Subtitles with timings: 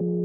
[0.00, 0.24] Hola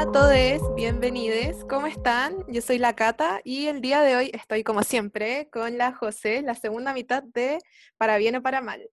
[0.00, 1.62] a todos, bienvenidos.
[1.68, 2.36] ¿Cómo están?
[2.48, 6.40] Yo soy la Cata y el día de hoy estoy como siempre con la José,
[6.40, 7.58] la segunda mitad de
[7.98, 8.88] Para bien o para mal.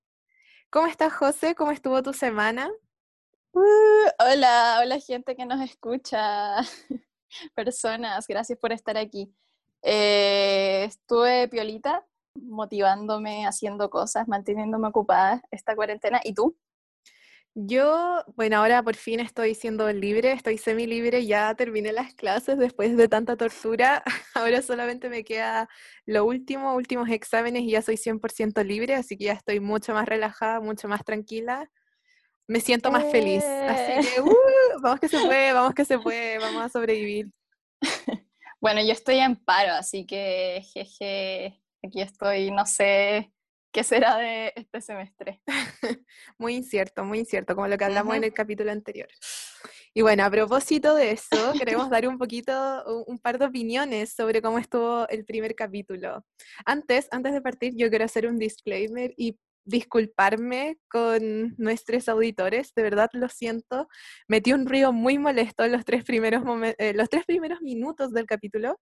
[0.69, 1.55] ¿Cómo estás, José?
[1.55, 2.69] ¿Cómo estuvo tu semana?
[3.55, 6.57] Uh, hola, hola gente que nos escucha.
[7.55, 9.31] Personas, gracias por estar aquí.
[9.83, 12.03] Eh, estuve piolita,
[12.35, 16.19] motivándome, haciendo cosas, manteniéndome ocupada esta cuarentena.
[16.23, 16.57] ¿Y tú?
[17.55, 22.57] Yo, bueno, ahora por fin estoy siendo libre, estoy semi libre, ya terminé las clases
[22.57, 24.03] después de tanta tortura.
[24.33, 25.69] Ahora solamente me queda
[26.07, 30.07] lo último, últimos exámenes y ya soy 100% libre, así que ya estoy mucho más
[30.07, 31.69] relajada, mucho más tranquila.
[32.47, 33.43] Me siento más feliz.
[33.43, 37.27] Así que, uh, vamos que se puede, vamos que se puede, vamos a sobrevivir.
[38.63, 43.33] Bueno, yo estoy en paro, así que jeje, aquí estoy, no sé
[43.73, 45.41] qué será de este semestre.
[46.37, 49.09] muy incierto, muy incierto, como lo que hablamos en el capítulo anterior.
[49.93, 54.41] Y bueno, a propósito de eso, queremos dar un poquito, un, par de opiniones sobre
[54.41, 56.25] cómo estuvo el primer capítulo.
[56.65, 62.83] Antes, antes de partir, yo quiero hacer un disclaimer y disculparme con nuestros auditores, de
[62.83, 63.87] verdad lo siento.
[64.27, 66.43] Metí un río muy molesto en los tres primeros,
[66.77, 68.79] eh, los tres primeros minutos del capítulo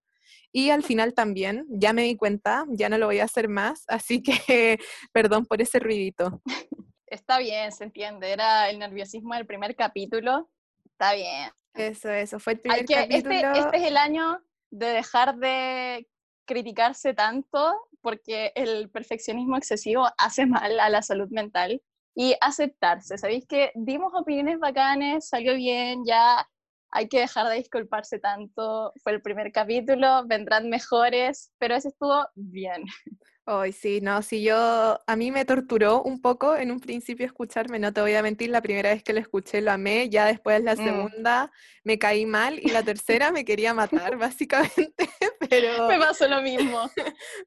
[0.52, 3.84] y al final también, ya me di cuenta, ya no lo voy a hacer más,
[3.88, 4.80] así que
[5.14, 6.42] perdón por ese ruidito.
[7.08, 10.50] Está bien, se entiende, era el nerviosismo del primer capítulo,
[10.86, 11.52] está bien.
[11.74, 13.52] Eso, eso, fue el primer este, capítulo.
[13.54, 16.08] este es el año de dejar de
[16.46, 21.82] criticarse tanto porque el perfeccionismo excesivo hace mal a la salud mental
[22.16, 23.18] y aceptarse.
[23.18, 26.48] Sabéis que dimos opiniones bacanes, salió bien, ya
[26.92, 28.94] hay que dejar de disculparse tanto.
[29.04, 32.84] Fue el primer capítulo, vendrán mejores, pero ese estuvo bien.
[33.46, 37.80] Hoy sí, no, si yo, a mí me torturó un poco en un principio escucharme,
[37.80, 40.64] no te voy a mentir, la primera vez que lo escuché lo amé, ya después
[40.64, 40.78] la mm.
[40.78, 41.52] segunda
[41.84, 45.10] me caí mal y la tercera me quería matar, básicamente,
[45.50, 45.88] pero...
[45.88, 46.92] Me pasó lo mismo.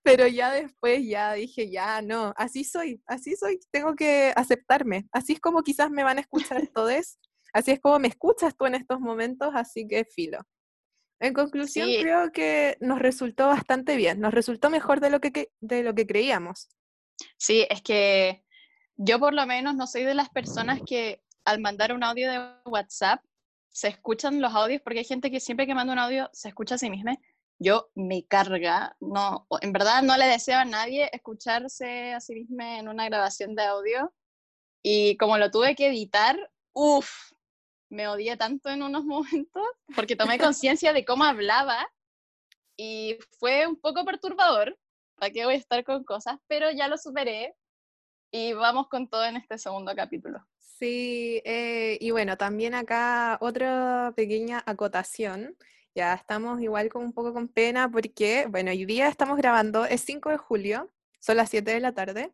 [0.02, 5.34] Pero ya después ya dije, ya, no, así soy, así soy, tengo que aceptarme, así
[5.34, 7.19] es como quizás me van a escuchar todos,
[7.54, 10.41] así es como me escuchas tú en estos momentos, así que filo.
[11.20, 15.82] En conclusión, creo que nos resultó bastante bien, nos resultó mejor de lo que, de
[15.82, 16.69] lo que creíamos.
[17.38, 18.44] Sí, es que
[18.97, 22.41] yo por lo menos no soy de las personas que al mandar un audio de
[22.64, 23.22] WhatsApp
[23.70, 26.75] se escuchan los audios, porque hay gente que siempre que manda un audio se escucha
[26.75, 27.16] a sí misma.
[27.59, 32.78] Yo me carga, no, en verdad no le deseo a nadie escucharse a sí misma
[32.78, 34.12] en una grabación de audio.
[34.82, 36.37] Y como lo tuve que editar,
[36.72, 37.32] uff,
[37.88, 39.64] me odié tanto en unos momentos
[39.94, 41.86] porque tomé conciencia de cómo hablaba
[42.76, 44.78] y fue un poco perturbador.
[45.16, 46.38] ¿Para qué voy a estar con cosas?
[46.48, 47.54] Pero ya lo superé
[48.32, 50.44] y vamos con todo en este segundo capítulo.
[50.58, 55.56] Sí, eh, y bueno, también acá otra pequeña acotación.
[55.94, 60.00] Ya estamos igual con un poco con pena porque, bueno, hoy día estamos grabando, es
[60.00, 60.90] 5 de julio,
[61.20, 62.32] son las 7 de la tarde.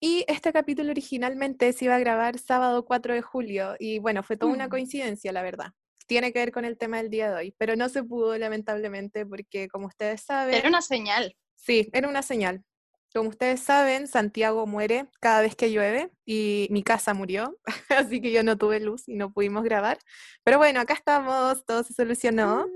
[0.00, 4.36] Y este capítulo originalmente se iba a grabar sábado 4 de julio y bueno, fue
[4.36, 4.70] toda una mm.
[4.70, 5.72] coincidencia, la verdad.
[6.06, 9.24] Tiene que ver con el tema del día de hoy, pero no se pudo lamentablemente
[9.24, 10.54] porque como ustedes saben...
[10.54, 11.34] Era una señal.
[11.54, 12.62] Sí, era una señal.
[13.14, 17.56] Como ustedes saben, Santiago muere cada vez que llueve y mi casa murió,
[17.88, 19.98] así que yo no tuve luz y no pudimos grabar.
[20.42, 22.66] Pero bueno, acá estamos, todo se solucionó.
[22.66, 22.70] Mm.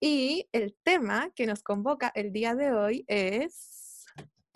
[0.00, 3.75] Y el tema que nos convoca el día de hoy es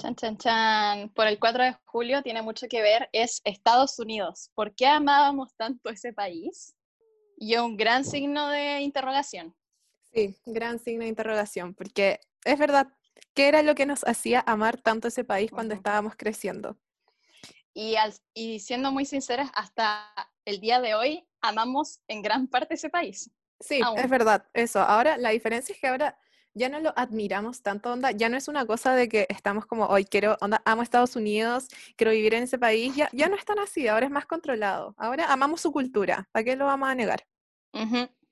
[0.00, 1.08] Chan, chan, chan.
[1.10, 4.50] Por el 4 de julio tiene mucho que ver, es Estados Unidos.
[4.54, 6.74] ¿Por qué amábamos tanto ese país?
[7.36, 9.54] Y un gran signo de interrogación.
[10.10, 12.88] Sí, gran signo de interrogación, porque es verdad,
[13.34, 16.78] ¿qué era lo que nos hacía amar tanto ese país cuando estábamos creciendo?
[17.74, 17.96] Y,
[18.32, 20.10] y siendo muy sinceras, hasta
[20.46, 23.30] el día de hoy amamos en gran parte ese país.
[23.60, 24.80] Sí, es verdad, eso.
[24.80, 26.18] Ahora, la diferencia es que ahora
[26.54, 29.86] ya no lo admiramos tanto, onda, ya no es una cosa de que estamos como,
[29.86, 33.44] hoy quiero, onda, amo Estados Unidos, quiero vivir en ese país, ya, ya no es
[33.44, 36.94] tan así, ahora es más controlado, ahora amamos su cultura, ¿para qué lo vamos a
[36.94, 37.24] negar?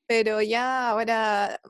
[0.06, 1.60] Pero ya ahora,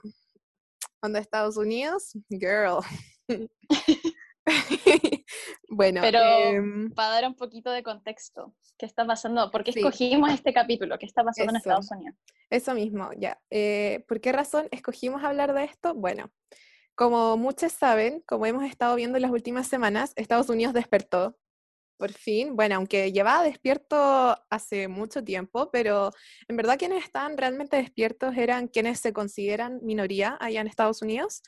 [1.02, 2.80] onda Estados Unidos, girl.
[5.68, 9.50] bueno, pero em, para dar un poquito de contexto, ¿qué está pasando?
[9.50, 10.98] ¿Por qué escogimos este capítulo?
[10.98, 12.16] ¿Qué está pasando en Estados Unidos?
[12.50, 13.40] Eso mismo, ya.
[13.50, 15.94] Eh, ¿Por qué razón escogimos hablar de esto?
[15.94, 16.30] Bueno,
[16.94, 21.36] como muchos saben, como hemos estado viendo en las últimas semanas, Estados Unidos despertó.
[21.98, 26.12] Por fin, bueno, aunque llevaba despierto hace mucho tiempo, pero
[26.46, 31.42] en verdad quienes estaban realmente despiertos eran quienes se consideran minoría allá en Estados Unidos.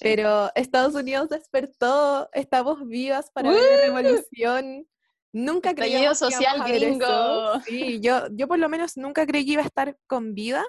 [0.00, 4.86] Pero Estados Unidos despertó, estamos vivas para ver la revolución.
[5.32, 7.60] Nunca creí que social gringo.
[7.66, 10.64] Sí, yo, yo por lo menos nunca creí que iba a estar con vida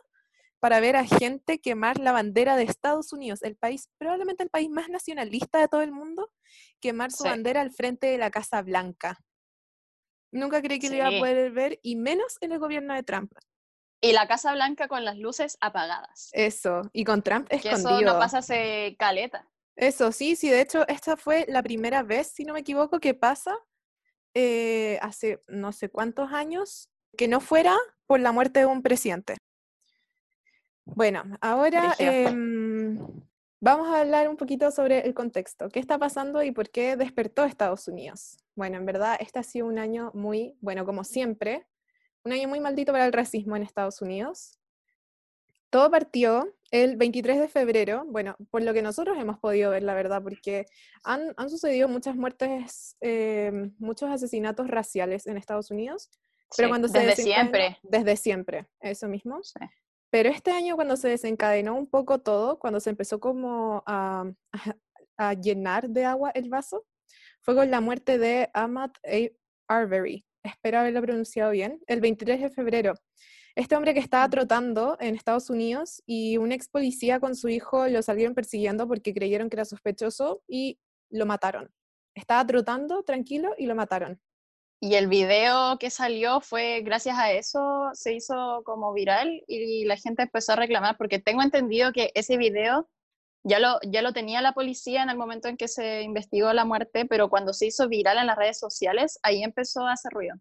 [0.60, 4.70] para ver a gente quemar la bandera de Estados Unidos, el país, probablemente el país
[4.70, 6.32] más nacionalista de todo el mundo,
[6.80, 9.20] quemar su bandera al frente de la Casa Blanca.
[10.32, 13.32] Nunca creí que lo iba a poder ver, y menos en el gobierno de Trump.
[14.02, 16.30] Y la Casa Blanca con las luces apagadas.
[16.34, 17.98] Eso, y con Trump escondido.
[17.98, 19.48] eso no pasa hace caleta.
[19.76, 23.14] Eso, sí, sí, de hecho, esta fue la primera vez, si no me equivoco, que
[23.14, 23.56] pasa
[24.34, 27.76] eh, hace no sé cuántos años que no fuera
[28.06, 29.38] por la muerte de un presidente.
[30.86, 31.96] Bueno, ahora
[33.60, 35.70] vamos a hablar un poquito sobre el contexto.
[35.70, 38.38] ¿Qué está pasando y por qué despertó Estados Unidos?
[38.56, 41.68] Bueno, en verdad, este ha sido un año muy, bueno, como siempre,
[42.24, 44.60] un año muy maldito para el racismo en Estados Unidos.
[45.70, 49.94] Todo partió el 23 de febrero, bueno, por lo que nosotros hemos podido ver, la
[49.94, 50.66] verdad, porque
[51.04, 56.10] han, sucedido muchas muertes, em, muchos asesinatos raciales en Estados Unidos.
[56.56, 57.78] Pero cuando se desde siempre.
[57.84, 59.42] Desde siempre, eso mismo.
[60.10, 64.26] Pero este año cuando se desencadenó un poco todo, cuando se empezó como a,
[65.18, 66.86] a, llenar de agua el vaso,
[67.42, 68.92] fue con la muerte de Ahmad
[69.68, 70.26] Arbery.
[70.44, 71.82] Espero haberlo pronunciado bien.
[71.88, 72.94] El 23 de febrero.
[73.56, 77.88] Este hombre que estaba trotando en Estados Unidos y un ex policía con su hijo
[77.88, 81.72] lo salieron persiguiendo porque creyeron que era sospechoso y lo mataron.
[82.14, 84.22] Estaba trotando tranquilo y lo mataron.
[84.80, 89.98] Y el video que salió fue gracias a eso, se hizo como viral y la
[89.98, 92.88] gente empezó a reclamar, porque tengo entendido que ese video
[93.44, 96.66] ya lo, ya lo tenía la policía en el momento en que se investigó la
[96.66, 100.36] muerte, pero cuando se hizo viral en las redes sociales, ahí empezó a hacer ruido.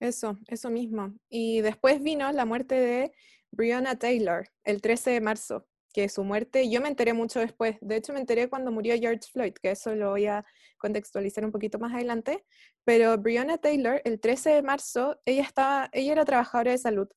[0.00, 1.14] Eso, eso mismo.
[1.28, 3.12] Y después vino la muerte de
[3.50, 7.96] Breonna Taylor, el 13 de marzo que su muerte, yo me enteré mucho después, de
[7.96, 10.44] hecho me enteré cuando murió George Floyd, que eso lo voy a
[10.76, 12.44] contextualizar un poquito más adelante,
[12.84, 17.08] pero Breonna Taylor, el 13 de marzo, ella, estaba, ella era trabajadora de salud,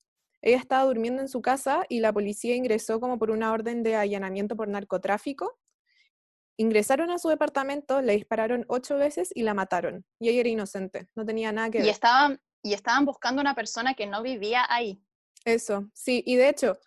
[0.42, 3.98] ella estaba durmiendo en su casa y la policía ingresó como por una orden de
[3.98, 5.60] allanamiento por narcotráfico.
[6.56, 10.06] Ingresaron a su departamento, le dispararon ocho veces y la mataron.
[10.22, 11.88] Y ella era inocente, no tenía nada que ver.
[11.88, 15.04] Y estaban, y estaban buscando una persona que no vivía ahí.
[15.44, 16.80] Eso, sí, y de hecho,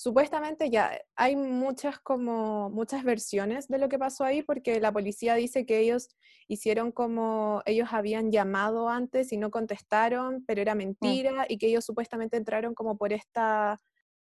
[0.00, 5.34] Supuestamente ya hay muchas como muchas versiones de lo que pasó ahí porque la policía
[5.34, 6.10] dice que ellos
[6.46, 10.78] hicieron como ellos habían llamado antes y no contestaron, pero era mm.
[10.78, 13.80] mentira y que ellos supuestamente entraron como por esta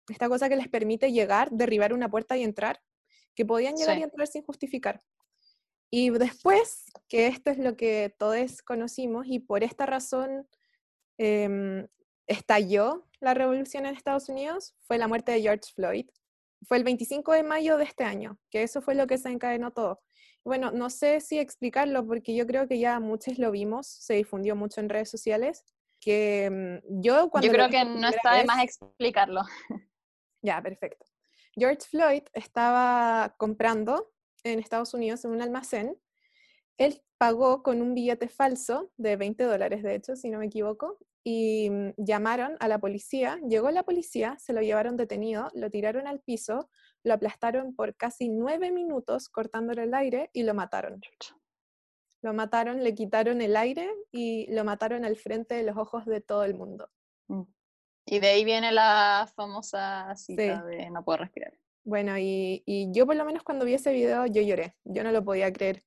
[0.10, 2.80] esta cosa que les permite llegar, derribar una puerta y entrar,
[3.34, 5.02] que podían llegar y entrar sin justificar.
[5.90, 10.48] Y después, que esto es lo que todos conocimos y por esta razón
[11.18, 11.88] eh,
[12.28, 16.10] estalló la revolución en Estados Unidos fue la muerte de George Floyd.
[16.68, 19.72] Fue el 25 de mayo de este año, que eso fue lo que se encadenó
[19.72, 20.02] todo.
[20.44, 24.58] Bueno, no sé si explicarlo porque yo creo que ya muchos lo vimos, se difundió
[24.58, 25.64] mucho en redes sociales,
[26.02, 27.48] que mm, yo cuando...
[27.48, 29.42] Yo creo que no está de más explicarlo.
[30.46, 31.06] Ya, perfecto.
[31.56, 34.12] George Floyd estaba comprando
[34.44, 35.98] en Estados Unidos en un almacén.
[36.78, 40.98] Él pagó con un billete falso de 20 dólares, de hecho, si no me equivoco,
[41.24, 46.08] y mm, llamaron a la policía, llegó la policía, se lo llevaron detenido, lo tiraron
[46.08, 46.70] al piso,
[47.04, 51.02] lo aplastaron por casi nueve minutos cortándole el aire y lo mataron.
[52.22, 56.22] Lo mataron, le quitaron el aire y lo mataron al frente de los ojos de
[56.22, 56.90] todo el mundo.
[57.28, 57.44] Mm.
[58.06, 61.54] Y de ahí viene la famosa cita de no puedo respirar.
[61.86, 64.76] Bueno, y, y, yo por lo menos cuando vi ese video, yo lloré.
[64.86, 65.84] Yo no lo podía creer.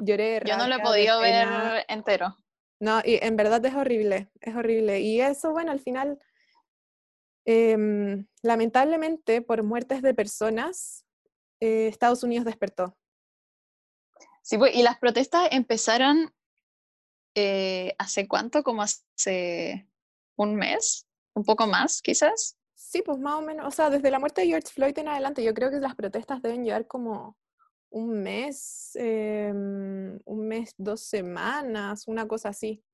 [0.00, 0.42] Lloré.
[0.46, 2.36] Yo no lo he podido ver entero.
[2.78, 5.00] No, y en verdad es horrible, es horrible.
[5.00, 6.18] Y eso, bueno, al final,
[7.44, 11.04] em, lamentablemente, por muertes de personas,
[11.60, 12.96] eh, Estados Unidos despertó.
[14.42, 16.32] Sí, pues, y las protestas empezaron
[17.34, 19.88] eh, hace cuánto, como hace
[20.36, 22.56] un mes, un poco más, quizás.
[22.74, 25.42] Sí, pues más o menos, o sea, desde la muerte de George Floyd en adelante,
[25.42, 27.36] yo creo que las protestas deben llevar como
[27.96, 32.84] un mes, em, un mes, dos semanas, una cosa así.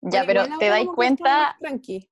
[0.00, 1.56] Ya, pero te dais cuenta.
[1.60, 2.10] Tranqui.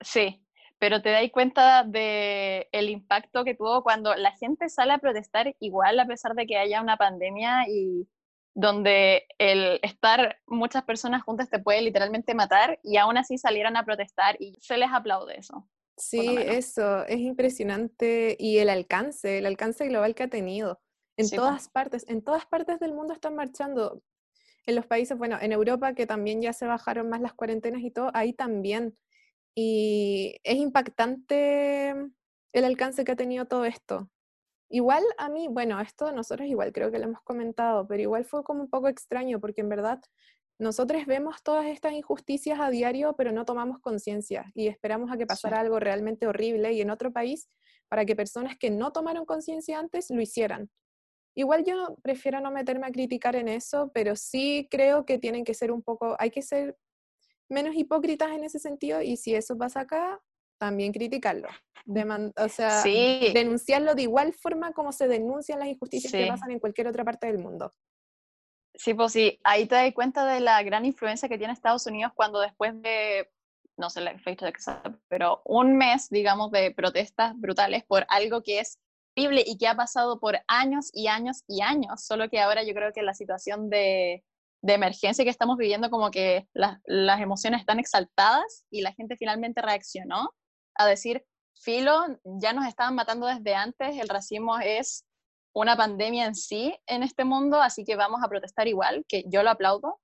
[0.00, 0.44] Sí,
[0.78, 5.54] pero te dais cuenta de el impacto que tuvo cuando la gente sale a protestar
[5.60, 8.08] igual a pesar de que haya una pandemia y
[8.54, 13.84] donde el estar muchas personas juntas te puede literalmente matar y aún así salieron a
[13.84, 15.68] protestar y se les aplaude eso.
[15.96, 20.80] Sí, eso, es impresionante y el alcance, el alcance global que ha tenido.
[21.16, 24.02] En todas partes, en todas partes del mundo están marchando.
[24.66, 27.90] en los países, bueno, en Europa que también ya se bajaron más las cuarentenas y
[27.90, 28.96] todo, ahí también.
[29.54, 31.90] Y es impactante
[32.52, 34.10] el alcance que ha tenido todo esto.
[34.70, 38.42] Igual a mí, bueno, esto nosotros igual creo que lo hemos comentado, pero igual fue
[38.44, 40.00] como un poco extraño porque en verdad
[40.58, 45.26] nosotros vemos todas estas injusticias a diario, pero no tomamos conciencia y esperamos a que
[45.26, 47.48] pasara algo realmente horrible y en otro país
[47.88, 50.70] para que personas que no tomaron conciencia antes lo hicieran.
[51.34, 55.54] Igual yo prefiero no meterme a criticar en eso, pero sí creo que tienen que
[55.54, 56.76] ser un poco, hay que ser
[57.48, 60.20] menos hipócritas en ese sentido y si eso pasa acá,
[60.58, 61.48] también criticarlo.
[62.36, 62.82] o sea,
[63.34, 67.26] denunciarlo de igual forma como se denuncian las injusticias que pasan en cualquier otra parte
[67.26, 67.74] del mundo.
[68.76, 72.12] Sí, pues sí, ahí te das cuenta de la gran influencia que tiene Estados Unidos
[72.14, 73.30] cuando después de,
[73.76, 78.60] no sé la fecha exacta, pero un mes, digamos, de protestas brutales por algo que
[78.60, 78.78] es
[79.14, 82.92] y que ha pasado por años y años y años, solo que ahora yo creo
[82.92, 84.24] que la situación de,
[84.64, 89.60] de emergencia que estamos viviendo, como que las emociones están exaltadas y la gente finalmente
[89.60, 90.30] reaccionó
[90.74, 91.22] a decir,
[91.54, 95.04] filo, ya nos estaban matando desde antes, el racismo es
[95.54, 99.42] una pandemia en sí en este mundo, así que vamos a protestar igual, que yo
[99.42, 100.00] lo aplaudo,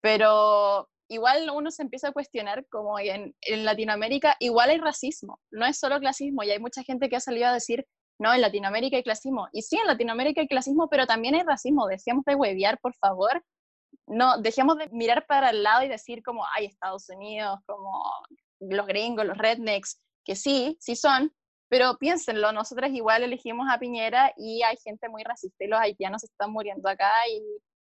[0.00, 5.66] pero igual uno se empieza a cuestionar como en, en Latinoamérica igual hay racismo, no
[5.66, 7.86] es solo clasismo y hay mucha gente que ha salido a decir,
[8.20, 9.48] no, en Latinoamérica hay clasismo.
[9.50, 11.86] Y sí, en Latinoamérica hay clasismo, pero también hay racismo.
[11.86, 13.42] Dejemos de huevear, por favor.
[14.06, 18.02] No, dejemos de mirar para el lado y decir como, hay Estados Unidos, como
[18.60, 21.32] los gringos, los rednecks, que sí, sí son,
[21.70, 26.22] pero piénsenlo, nosotros igual elegimos a Piñera y hay gente muy racista y los haitianos
[26.22, 27.42] están muriendo acá y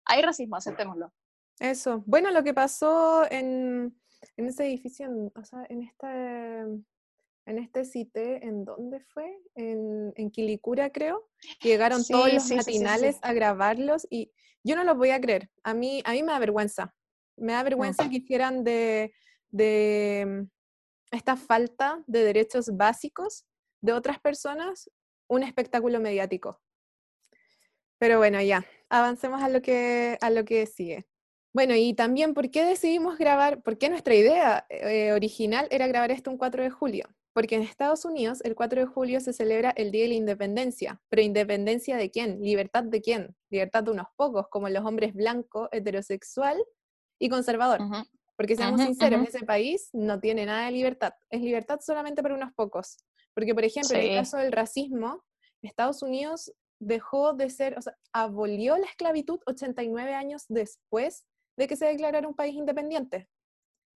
[0.05, 1.11] hay racismo, aceptémoslo.
[1.59, 2.03] Eso.
[2.05, 3.99] Bueno, lo que pasó en,
[4.37, 6.63] en ese edificio, o sea, en este,
[7.45, 9.37] en este CITE, ¿en dónde fue?
[9.55, 11.29] En, en Quilicura, creo.
[11.61, 14.31] Llegaron todos los matinales a grabarlos y
[14.63, 15.49] yo no los voy a creer.
[15.63, 16.95] A mí, a mí me da vergüenza.
[17.37, 19.13] Me da vergüenza que hicieran de,
[19.49, 20.47] de
[21.11, 23.45] esta falta de derechos básicos
[23.81, 24.89] de otras personas
[25.27, 26.61] un espectáculo mediático.
[27.97, 31.07] Pero bueno, ya, avancemos a lo que, a lo que sigue.
[31.53, 33.61] Bueno, y también, ¿por qué decidimos grabar?
[33.61, 37.05] ¿Por qué nuestra idea eh, original era grabar esto un 4 de julio?
[37.33, 41.01] Porque en Estados Unidos el 4 de julio se celebra el Día de la Independencia.
[41.09, 42.41] ¿Pero independencia de quién?
[42.41, 43.35] ¿Libertad de quién?
[43.49, 46.61] Libertad de unos pocos, como los hombres blanco, heterosexual
[47.19, 47.79] y conservador.
[48.35, 51.13] Porque seamos sinceros, ese país no tiene nada de libertad.
[51.29, 52.97] Es libertad solamente para unos pocos.
[53.33, 55.23] Porque, por ejemplo, en el caso del racismo,
[55.61, 61.75] Estados Unidos dejó de ser, o sea, abolió la esclavitud 89 años después de que
[61.75, 63.29] se declarara un país independiente.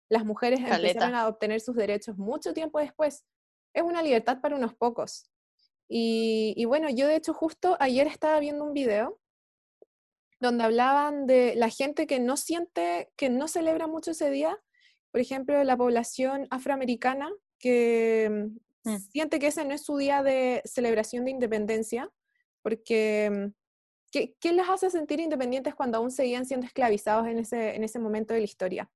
[0.10, 3.26] Las mujeres empezaron a obtener sus derechos mucho tiempo después.
[3.74, 5.30] Es una libertad para unos pocos.
[5.88, 9.20] Y, y bueno, yo de hecho justo ayer estaba viendo un video
[10.40, 14.58] donde hablaban de la gente que no siente, que no celebra mucho ese día,
[15.12, 18.50] por ejemplo, la población afroamericana que
[18.84, 22.12] mm, siente que ese no es su día de celebración de independencia,
[22.62, 23.52] porque
[24.12, 28.00] ¿qué, ¿qué, les hace sentir independientes cuando aún seguían siendo esclavizados en ese, en ese
[28.00, 28.92] momento de la historia?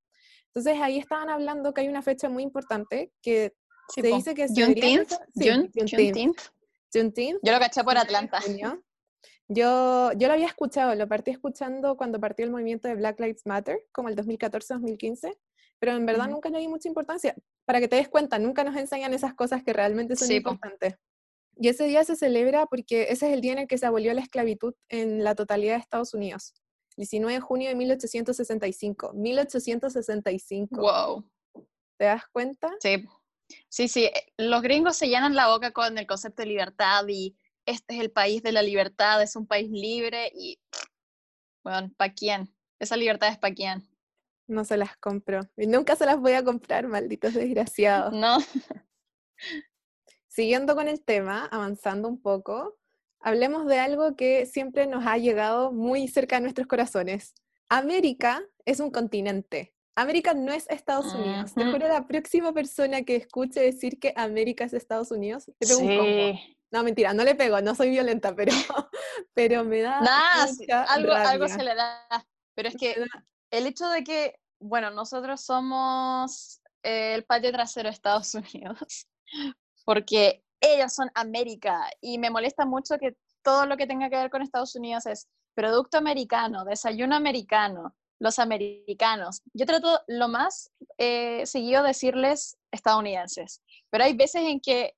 [0.54, 3.54] Entonces ahí estaban hablando que hay una fecha muy importante que
[3.94, 5.12] se dice que es Juneteenth.
[6.94, 7.40] Juneteenth.
[7.44, 8.40] Yo lo caché por Atlanta.
[9.48, 13.46] Yo, yo lo había escuchado, lo partí escuchando cuando partió el movimiento de Black Lives
[13.46, 15.36] Matter, como el 2014-2015,
[15.80, 17.36] pero en verdad nunca le di mucha importancia.
[17.66, 20.96] Para que te des cuenta, nunca nos enseñan esas cosas que realmente son importantes.
[21.56, 24.14] Y ese día se celebra porque ese es el día en el que se abolió
[24.14, 26.54] la esclavitud en la totalidad de Estados Unidos.
[27.00, 29.14] 19 de junio de 1865.
[29.14, 30.82] 1865.
[30.82, 31.24] Wow.
[31.98, 32.76] ¿Te das cuenta?
[32.82, 33.06] Sí.
[33.70, 34.06] Sí, sí.
[34.06, 38.02] Eh, los gringos se llenan la boca con el concepto de libertad y este es
[38.02, 40.60] el país de la libertad, es un país libre y,
[41.64, 42.54] bueno, ¿para quién?
[42.80, 43.88] Esa libertad es para quién.
[44.48, 45.42] No se las compro.
[45.56, 48.14] Y nunca se las voy a comprar, malditos desgraciados.
[48.14, 48.40] No.
[50.28, 52.79] Siguiendo con el tema, avanzando un poco,
[53.22, 57.34] hablemos de algo que siempre nos ha llegado muy cerca de nuestros corazones.
[57.70, 59.74] América es un continente.
[59.96, 61.54] América no es Estados Unidos.
[61.54, 66.58] Te juro, la próxima persona que escuche decir que América es Estados Unidos, te sí.
[66.72, 68.52] No, mentira, no le pego, no soy violenta, pero,
[69.34, 70.00] pero me da.
[70.02, 72.08] Nada, algo, algo se le da.
[72.56, 72.96] Pero es que
[73.52, 79.08] el hecho de que, bueno, nosotros somos el patio trasero de Estados Unidos,
[79.84, 84.30] porque ellos son América, y me molesta mucho que todo lo que tenga que ver
[84.30, 89.42] con Estados Unidos es producto americano, desayuno americano, los americanos.
[89.54, 94.94] Yo trato lo más eh, seguido decirles estadounidenses, pero hay veces en que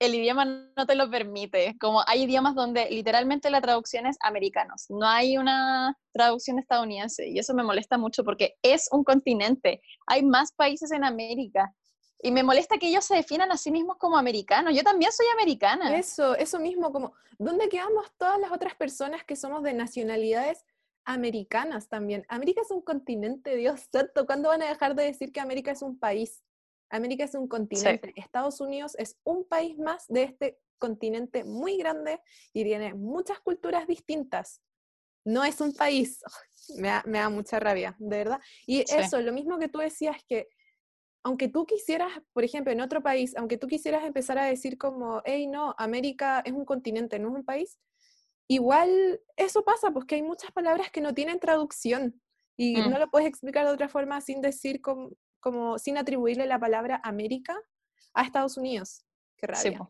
[0.00, 1.76] el idioma no te lo permite.
[1.80, 7.38] Como hay idiomas donde literalmente la traducción es americanos, no hay una traducción estadounidense y
[7.38, 9.80] eso me molesta mucho porque es un continente.
[10.06, 11.74] Hay más países en América
[12.20, 14.74] y me molesta que ellos se definan a sí mismos como americanos.
[14.74, 15.96] Yo también soy americana.
[15.96, 20.64] Eso, eso mismo, como, ¿dónde quedamos todas las otras personas que somos de nacionalidades
[21.04, 22.24] americanas también?
[22.28, 24.26] América es un continente, Dios santo.
[24.26, 26.42] ¿Cuándo van a dejar de decir que América es un país?
[26.90, 28.12] América es un continente.
[28.16, 32.20] Estados Unidos es un país más de este continente muy grande
[32.52, 34.60] y tiene muchas culturas distintas.
[35.24, 36.20] No es un país.
[36.76, 38.40] me, da, mucha rabia, de verdad.
[38.66, 40.48] Y eso, lo mismo que tú decías, que
[41.22, 45.22] aunque tú quisieras, por ejemplo, en otro país, aunque tú quisieras empezar a decir como,
[45.24, 47.78] hey, no, América es un continente, no es un país,
[48.48, 52.20] igual eso pasa, porque hay muchas palabras que no tienen traducción
[52.56, 52.98] y no mm.
[52.98, 55.10] lo puedes explicar de otra forma sin decir como,
[55.40, 57.56] como sin atribuirle la palabra América
[58.14, 59.04] a Estados Unidos.
[59.36, 59.88] Qué rabia.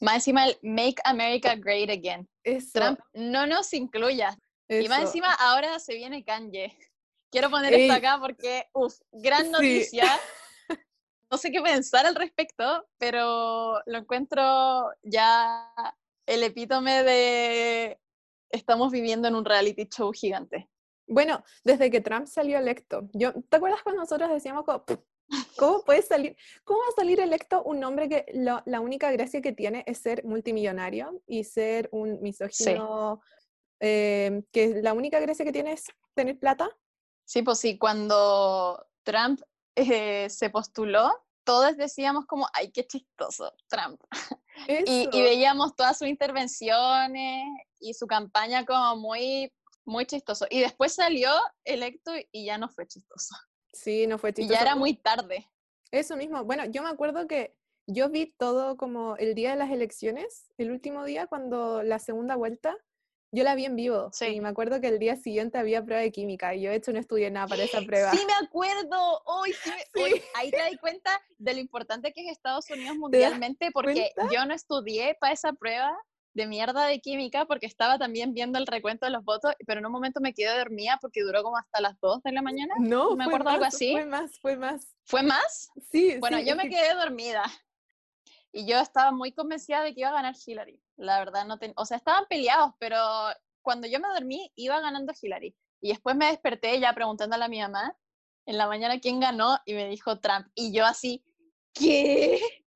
[0.00, 2.28] más encima el Make America Great Again.
[2.72, 4.36] Trump no nos incluya.
[4.68, 6.76] Y más encima ahora se viene Kanye.
[7.30, 10.04] Quiero poner esto acá porque, uff, gran noticia.
[11.32, 15.72] No sé qué pensar al respecto, pero lo encuentro ya
[16.26, 17.98] el epítome de
[18.50, 20.68] estamos viviendo en un reality show gigante.
[21.06, 24.66] Bueno, desde que Trump salió electo, yo, ¿te acuerdas cuando nosotros decíamos
[25.56, 29.52] cómo puede salir, cómo va a salir electo un hombre que la única gracia que
[29.52, 33.22] tiene es ser multimillonario y ser un misógino,
[33.80, 36.68] em, que la única gracia que tiene es tener plata?
[37.24, 39.40] Sí, pues sí, cuando Trump
[39.76, 41.12] eh, se postuló,
[41.44, 44.00] todos decíamos como, ay, qué chistoso, Trump.
[44.68, 47.42] Y, y, veíamos todas sus intervenciones
[47.80, 49.50] y su campaña como muy
[49.84, 50.46] muy chistoso.
[50.50, 51.30] Y después salió
[51.64, 53.34] electo y ya no fue chistoso.
[53.72, 54.52] Sí, no fue chistoso.
[54.52, 55.48] Y ya era muy tarde.
[55.90, 56.44] Eso mismo.
[56.44, 60.70] Bueno, yo me acuerdo que yo vi todo como el día de las elecciones, el
[60.70, 62.76] último día, cuando la segunda vuelta,
[63.32, 64.10] yo la vi en vivo.
[64.12, 64.26] Sí.
[64.26, 66.92] Y me acuerdo que el día siguiente había prueba de química y yo de hecho
[66.92, 68.10] no estudié nada para esa prueba.
[68.12, 69.22] Sí, me acuerdo.
[69.24, 69.70] Hoy sí,
[70.34, 74.54] ahí te das cuenta de lo importante que es Estados Unidos mundialmente porque yo no
[74.54, 75.96] estudié para esa prueba
[76.34, 79.86] de mierda de química porque estaba también viendo el recuento de los votos, pero en
[79.86, 82.74] un momento me quedé dormida porque duró como hasta las 2 de la mañana.
[82.78, 83.92] No, me acuerdo algo así.
[83.92, 84.94] Fue más, fue más.
[85.04, 85.70] ¿Fue más?
[85.90, 86.16] Sí.
[86.20, 87.44] Bueno, yo me quedé dormida.
[88.52, 90.82] Y yo estaba muy convencida de que iba a ganar Hillary.
[91.02, 92.98] La verdad, no o sea, estaban peleados, pero
[93.60, 95.56] cuando yo me dormí, iba ganando Hillary.
[95.80, 97.96] Y después me desperté ya preguntándole a mi mamá
[98.46, 100.46] en la mañana quién ganó y me dijo Trump.
[100.54, 101.24] Y yo así,
[101.72, 102.40] ¿qué?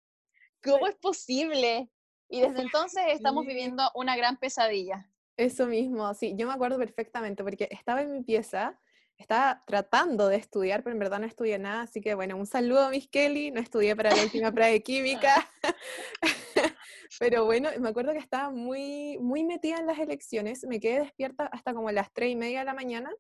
[0.63, 1.91] ¿Cómo es posible?
[2.29, 5.09] Y desde entonces estamos viviendo una gran pesadilla.
[5.37, 8.81] Eso mismo, sí, yo me acuerdo perfectamente porque estaba en mi pieza,
[9.19, 12.89] estaba tratando de estudiar, pero en verdad no estudié nada, así que bueno, un saludo
[12.89, 15.47] Miss Kelly, no estudié para la última prueba de química,
[17.19, 21.47] pero bueno, me acuerdo que estaba muy, muy metida en las elecciones, me quedé despierta
[21.47, 23.11] hasta como las tres y media de la mañana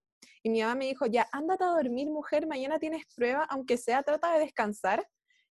[0.43, 4.03] y mi mamá me dijo, ya, ándate a dormir mujer, mañana tienes prueba, aunque sea,
[4.03, 5.07] trata de descansar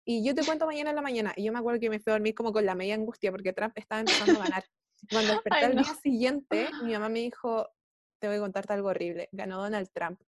[0.05, 1.33] y yo te cuento mañana en la mañana.
[1.35, 3.51] Y yo me acuerdo que me fui a dormir como con la media angustia porque
[3.51, 4.63] Trump estaba empezando a ganar.
[5.11, 7.67] Cuando desperté el día siguiente, mi mamá me dijo,
[8.19, 10.21] te voy a contarte algo horrible, ganó Donald Trump.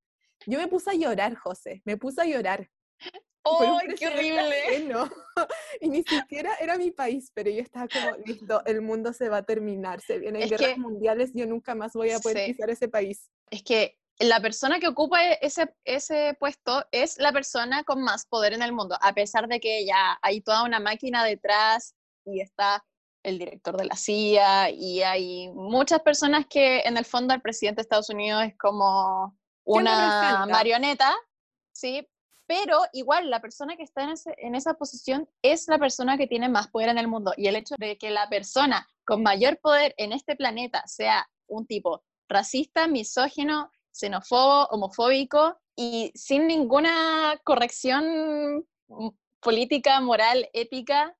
[0.46, 2.70] Yo me puse a llorar, José, me puse a llorar.
[3.50, 4.86] ¡Oh, qué horrible!
[4.88, 5.10] No.
[5.82, 9.38] Y ni siquiera era mi país, pero yo estaba como, listo, el mundo se va
[9.38, 13.30] a terminar, se vienen guerras mundiales, yo nunca más voy a poder pisar ese país.
[13.50, 18.52] Es que la persona que ocupa ese, ese puesto es la persona con más poder
[18.52, 22.84] en el mundo, a pesar de que ya hay toda una máquina detrás y está
[23.24, 27.78] el director de la CIA y hay muchas personas que en el fondo el presidente
[27.78, 31.14] de Estados Unidos es como una marioneta,
[31.72, 32.08] ¿sí?
[32.50, 36.50] Pero igual la persona que está en, en esa posición es la persona que tiene
[36.50, 39.94] más poder en el mundo y el hecho de que la persona con mayor poder
[39.98, 48.66] en este planeta sea un tipo racista, misógino, xenófobo, homofóbico y sin ninguna corrección
[49.42, 51.16] política, moral, ética,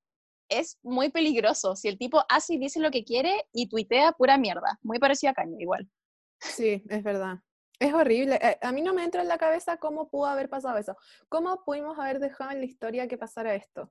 [0.48, 1.76] es muy peligroso.
[1.76, 5.30] Si el tipo hace y dice lo que quiere y tuitea pura mierda, muy parecido
[5.30, 5.88] a Caña igual.
[6.40, 7.36] Sí, es verdad.
[7.80, 8.38] Es horrible.
[8.42, 10.96] Eh, a mí no me entra en la cabeza cómo pudo haber pasado eso.
[11.30, 13.90] ¿Cómo pudimos haber dejado en la historia que pasara esto?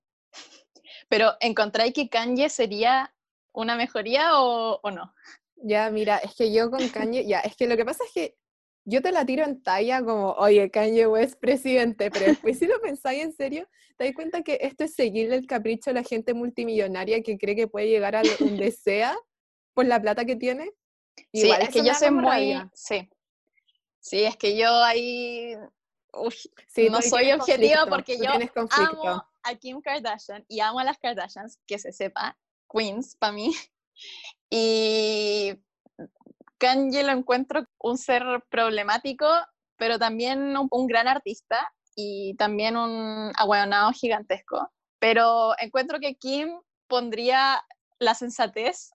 [1.09, 3.13] Pero, ¿encontráis que Kanye sería
[3.51, 5.13] una mejoría o, o, no?
[5.55, 8.37] Ya, mira, es que yo con Kanye, ya, es que lo que pasa es que
[8.85, 12.79] yo te la tiro en talla como, oye, Kanye West presidente, pero después si lo
[12.81, 16.33] pensáis en serio, te das cuenta que esto es seguirle el capricho a la gente
[16.35, 19.17] multimillonaria que cree que puede llegar a donde sea
[19.73, 20.71] por la plata que tiene.
[21.33, 22.55] sí, es que yo soy muy...
[22.73, 23.09] Sí.
[24.09, 25.55] Sí, es que yo ahí...
[26.89, 28.31] no soy objetiva porque yo
[28.71, 32.37] amo a Kim Kardashian y amo a las Kardashians, que se sepa,
[32.71, 33.53] queens para mí.
[34.51, 35.61] Y
[36.57, 39.27] Kanye lo encuentro un ser problemático,
[39.77, 44.71] pero también un, gran artista y también un aguayonado gigantesco.
[44.97, 47.63] Pero encuentro que Kim pondría
[47.99, 48.91] la sensatez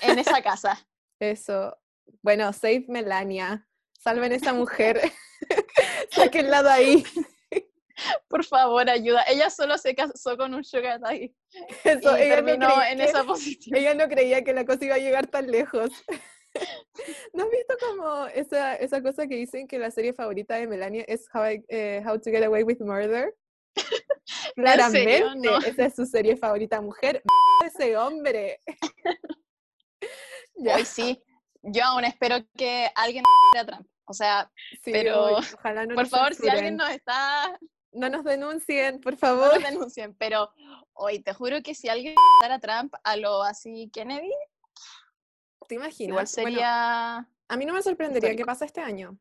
[0.00, 0.86] en esa casa.
[1.20, 1.76] Eso.
[2.22, 3.68] Bueno, save Melania.
[4.06, 5.00] Salven a esa mujer.
[6.12, 7.04] Sáquenla de ahí.
[8.28, 9.24] Por favor, ayuda.
[9.26, 11.34] Ella solo se casó con un sugar daddy.
[11.82, 13.76] Eso, y terminó en esa posición.
[13.76, 15.90] Ella no creía que la cosa iba a llegar tan lejos.
[17.34, 21.04] ¿No has visto como esa, esa cosa que dicen que la serie favorita de Melania
[21.08, 23.34] es How, eh, How to Get Away with Murder?
[24.54, 25.24] Claramente,
[25.66, 27.24] esa es su serie favorita, mujer.
[27.64, 28.60] Ese hombre.
[30.54, 30.76] ya.
[30.76, 31.20] Hoy sí,
[31.60, 33.24] yo aún espero que alguien
[33.58, 33.88] a Trump.
[34.06, 34.50] O sea,
[34.84, 37.58] pero ojalá no por favor, si alguien nos está...
[37.92, 39.54] No nos denuncien, por favor.
[39.54, 40.50] No nos denuncien, pero
[40.92, 44.32] hoy te juro que si alguien a Trump a lo así Kennedy,
[45.68, 46.08] ¿Te imaginas?
[46.08, 47.16] Igual sería...
[47.16, 49.18] a mí no me sorprendería que pasa este año.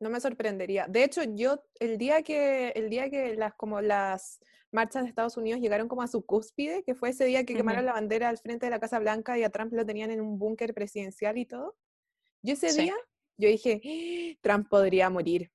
[0.00, 0.86] No me sorprendería.
[0.88, 4.40] De hecho, yo el día que el día que las como las
[4.72, 7.86] marchas de Estados Unidos llegaron como a su cúspide, que fue ese día que quemaron
[7.86, 10.38] la bandera al frente de la Casa Blanca y a Trump lo tenían en un
[10.38, 11.76] búnker presidencial y todo.
[12.42, 12.94] Yo ese día
[13.36, 14.38] yo dije, ¡Ah!
[14.42, 15.50] Trump podría morir.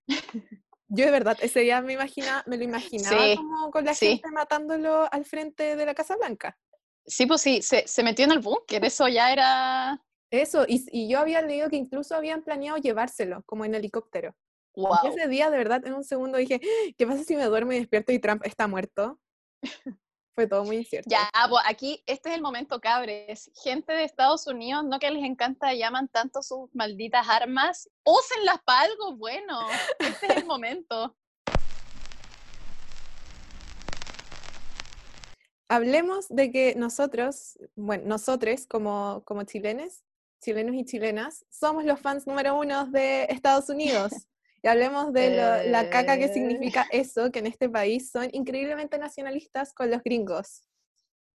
[0.88, 5.08] yo de verdad ese día me imagina, me lo imaginaba como con la gente matándolo
[5.12, 6.58] al frente de la Casa Blanca.
[7.06, 10.04] Sí, pues sí, se, se metió en el búnker, eso ya era...
[10.32, 14.36] Eso, y, y, yo había leído que incluso habían planeado llevárselo, como en helicóptero.
[14.76, 15.12] Wow.
[15.12, 16.62] ese día, de verdad, en un segundo dije,
[16.98, 19.20] ¿qué pasa si me duermo y despierto y Trump está muerto?
[20.36, 21.10] Fue todo muy incierto.
[21.10, 23.52] Ya, pues aquí, este es el momento, cabres.
[23.62, 28.82] Gente de Estados Unidos, no que les encanta, llaman tanto sus malditas armas, úsenlas para
[28.82, 29.60] algo bueno.
[30.00, 31.16] Este es el momento.
[35.70, 40.04] hablemos de que nosotros, bueno, nosotros como, como chilenes,
[40.42, 44.12] chilenos y chilenas, somos los fans número uno de Estados Unidos.
[44.62, 47.00] Y hablemos de la caca que significa eh.
[47.00, 50.64] eso, que en este país son increíblemente nacionalistas con los gringos.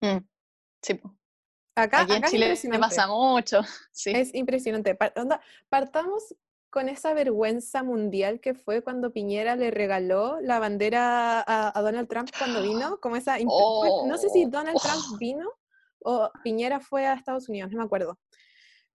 [0.01, 0.19] Mm,
[0.83, 1.01] sí.
[1.77, 3.63] Acá, Aquí en Chile me pasa mucho.
[3.93, 4.13] Sí.
[4.15, 4.97] Es impresionante.
[5.69, 6.35] Partamos
[6.71, 12.31] con esa vergüenza mundial que fue cuando Piñera le regaló la bandera a, Donald Trump
[12.37, 13.39] cuando vino, como esa...
[13.39, 15.17] no sé si Donald Trump oh.
[15.19, 15.49] vino
[16.01, 18.19] o Piñera fue a Estados Unidos, no me acuerdo.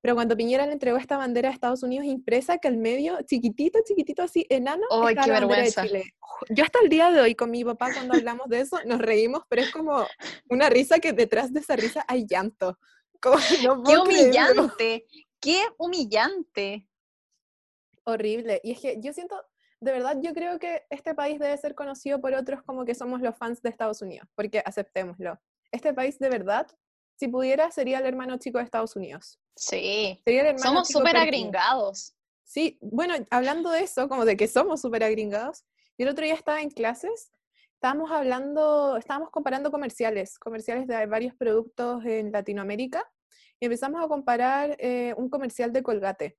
[0.01, 3.79] Pero cuando Piñera le entregó esta bandera a Estados Unidos impresa, que al medio, chiquitito,
[3.85, 5.85] chiquitito, así, enano, ¡Ay, qué vergüenza!
[6.49, 9.43] Yo hasta el día de hoy con mi papá, cuando hablamos de eso, nos reímos,
[9.49, 10.05] pero es como
[10.49, 12.79] una risa que detrás de esa risa hay llanto.
[13.85, 15.05] ¡Qué humillante!
[15.41, 16.89] ¡Qué humillante!
[18.09, 18.59] horrible.
[18.63, 19.35] Y es que yo siento,
[19.79, 23.21] de verdad, yo creo que este país debe ser conocido por otros como que somos
[23.21, 25.39] los fans de Estados Unidos, porque aceptémoslo.
[25.71, 26.67] Este país de verdad,
[27.19, 29.39] si pudiera, sería el hermano chico de Estados Unidos.
[29.53, 30.23] Sí.
[30.55, 32.15] somos súper agringados.
[32.45, 35.65] Sí, bueno, hablando de eso, como de que somos súper agringados,
[35.97, 37.33] yo el otro día estaba en clases,
[37.73, 43.03] estábamos hablando, estábamos comparando comerciales, comerciales de varios productos en Latinoamérica,
[43.59, 46.37] y empezamos a comparar eh, un comercial de Colgate.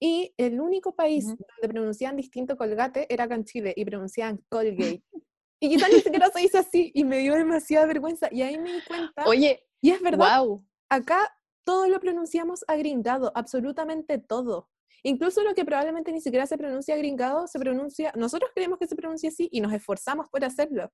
[0.00, 5.02] Y el único país donde pronunciaban distinto Colgate era acá en Chile y pronunciaban Colgate.
[5.60, 8.28] y quizás ni siquiera se dice así y me dio demasiada vergüenza.
[8.32, 9.24] Y ahí me di cuenta.
[9.26, 10.42] Oye, y es verdad.
[10.88, 14.70] Acá todo lo pronunciamos agringado, absolutamente todo.
[15.02, 18.96] Incluso lo que probablemente ni siquiera se pronuncia agringado, se pronuncia, nosotros creemos que se
[18.96, 20.90] pronuncia así y nos esforzamos por hacerlo.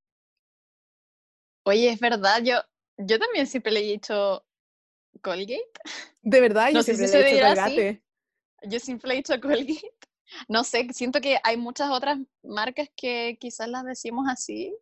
[1.64, 2.56] Oye, es verdad, yo,
[2.98, 4.44] yo también siempre le he dicho
[5.22, 5.70] Colgate.
[6.22, 8.02] De verdad, yo siempre le he dicho Colgate.
[8.62, 9.94] Yo siempre he dicho Colgate.
[10.48, 14.76] No sé, siento que hay muchas otras marcas que quizás las decimos así.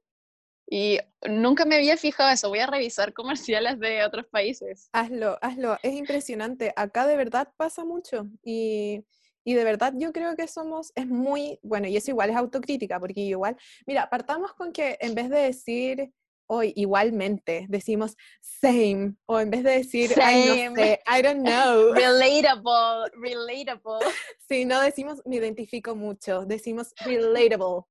[0.70, 2.48] Y nunca me había fijado eso.
[2.48, 4.88] Voy a revisar comerciales de otros países.
[4.92, 5.78] Hazlo, hazlo.
[5.82, 6.72] Es impresionante.
[6.74, 8.26] Acá de verdad pasa mucho.
[8.42, 9.04] Y,
[9.44, 12.98] y de verdad yo creo que somos, es muy, bueno, y eso igual es autocrítica,
[12.98, 16.12] porque igual, mira, partamos con que en vez de decir
[16.46, 21.94] hoy igualmente decimos same o en vez de decir no sé, I don't know.
[21.94, 23.98] Relatable, relatable.
[24.48, 27.82] Sí, no decimos me identifico mucho, decimos relatable.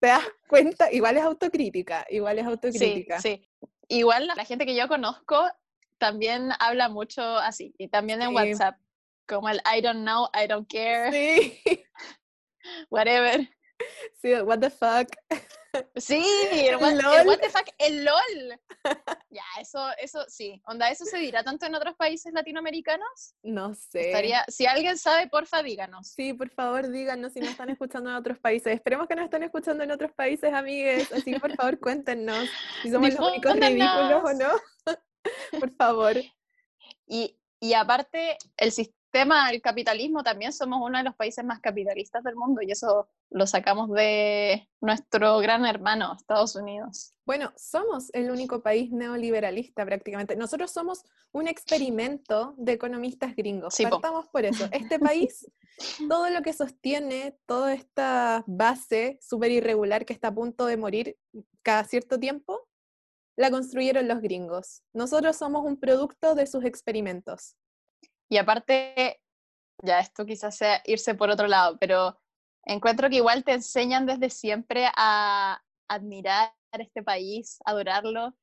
[0.00, 0.92] ¿Te das cuenta?
[0.92, 3.20] Igual es autocrítica, igual es autocrítica.
[3.20, 3.68] Sí, sí.
[3.88, 5.48] Igual la gente que yo conozco
[5.98, 8.76] también habla mucho así y también en WhatsApp,
[9.26, 11.10] como el I don't know, I don't care.
[11.12, 11.58] Sí.
[12.90, 13.48] Whatever.
[14.20, 15.08] Sí, what the fuck.
[15.96, 18.60] Sí, el, what, the fuck, el LOL.
[19.30, 20.60] Ya, eso, eso sí.
[20.66, 23.34] Onda, ¿eso se dirá tanto en otros países latinoamericanos?
[23.42, 24.12] No sé.
[24.48, 26.08] si alguien sabe, porfa, díganos.
[26.08, 28.74] Sí, por favor, díganos si nos están escuchando en otros países.
[28.74, 31.12] Esperemos que nos estén escuchando en otros países, amigues.
[31.12, 32.48] Así que por favor, cuéntenos
[32.82, 34.48] si somos los únicos ridículos o no.
[35.60, 36.16] Por favor.
[37.06, 38.72] Y, y aparte, el
[39.18, 43.08] sistema del capitalismo también somos uno de los países más capitalistas del mundo y eso
[43.30, 47.14] lo sacamos de nuestro gran hermano, Estados Unidos.
[47.26, 50.36] Bueno, somos el único país neoliberalista prácticamente.
[50.36, 51.02] Nosotros somos
[51.32, 53.74] un experimento de economistas gringos.
[53.74, 54.68] Sí, Partamos por eso.
[54.72, 55.50] Este país,
[56.08, 61.16] todo lo que sostiene, toda esta base súper irregular que está a punto de morir
[61.62, 62.68] cada cierto tiempo,
[63.36, 64.82] la construyeron los gringos.
[64.92, 67.56] Nosotros somos un producto de sus experimentos.
[68.28, 69.20] Y aparte,
[69.82, 72.18] ya esto quizás sea irse por otro lado, pero
[72.64, 78.34] encuentro que igual te enseñan desde siempre a admirar este país, adorarlo,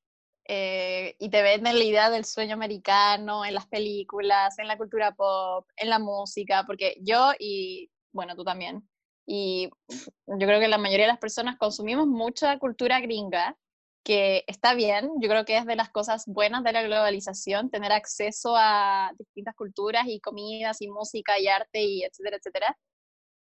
[0.48, 5.14] eh, y te venden la idea del sueño americano en las películas, en la cultura
[5.14, 8.88] pop, en la música, porque yo y, bueno, tú también,
[9.28, 13.58] y yo creo que la mayoría de las personas consumimos mucha cultura gringa,
[14.06, 17.92] que está bien, yo creo que es de las cosas buenas de la globalización, tener
[17.92, 22.78] acceso a distintas culturas y comidas y música y arte y etcétera, etcétera.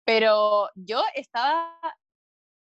[0.05, 1.77] Pero yo estaba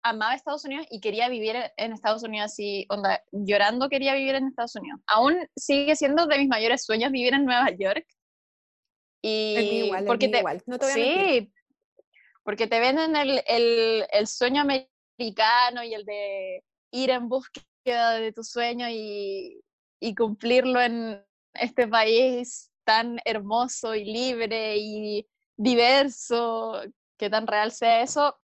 [0.03, 4.47] amaba Estados Unidos y quería vivir en Estados Unidos así, onda, llorando quería vivir en
[4.47, 5.01] Estados Unidos.
[5.07, 8.07] Aún sigue siendo de mis mayores sueños vivir en Nueva York.
[9.21, 10.63] Y igual, porque te, igual.
[10.67, 11.53] No te voy sí,
[12.43, 18.33] porque te venden el, el, el, sueño americano y el de ir en búsqueda de
[18.33, 19.63] tu sueño y,
[20.17, 26.81] cumplirlo en este país tan hermoso y libre y diverso,
[27.19, 28.39] que tan real sea eso,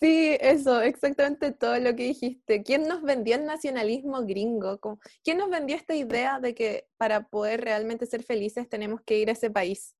[0.00, 2.62] Sí, eso, exactamente todo lo que dijiste.
[2.62, 4.78] ¿Quién nos vendió el nacionalismo gringo?
[5.24, 9.28] ¿Quién nos vendió esta idea de que para poder realmente ser felices tenemos que ir
[9.28, 9.96] a ese país?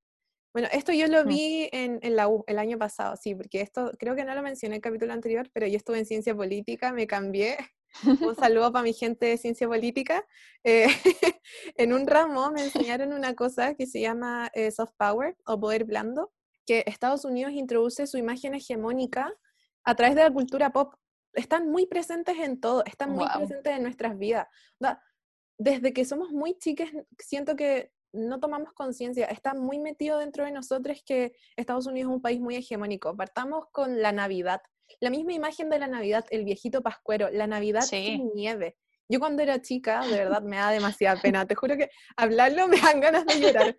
[0.59, 1.29] Bueno, esto yo lo mm.
[1.29, 4.75] vi en, la U el año pasado, sí, porque esto creo que no lo mencioné
[4.75, 7.57] en el capítulo anterior, pero yo estuve en ciencia política, me cambié.
[8.05, 10.27] Un saludo para mi gente de ciencia política.
[10.65, 10.89] Eh,
[11.77, 15.85] en un ramo me enseñaron una cosa que se llama eh, soft power o poder
[15.85, 16.33] blando,
[16.67, 19.33] que Estados Unidos introduce su imagen hegemónica
[19.85, 20.93] a través de la cultura pop.
[21.35, 24.49] Están muy presentes en todo, están muy presentes en nuestras vidas.
[25.57, 30.53] Desde que somos muy chicas, siento que no tomamos conciencia, está muy metido dentro de
[30.53, 33.17] nosotros que Estados Unidos es un país muy hegemónico.
[33.17, 34.61] Partamos con la Navidad.
[35.01, 38.77] La misma imagen de la Navidad, el viejito pascuero, la Navidad sin nieve.
[39.11, 41.47] Yo cuando era chica, de verdad, me da demasiada pena.
[41.47, 43.77] Te juro que hablarlo me dan ganas de llorar.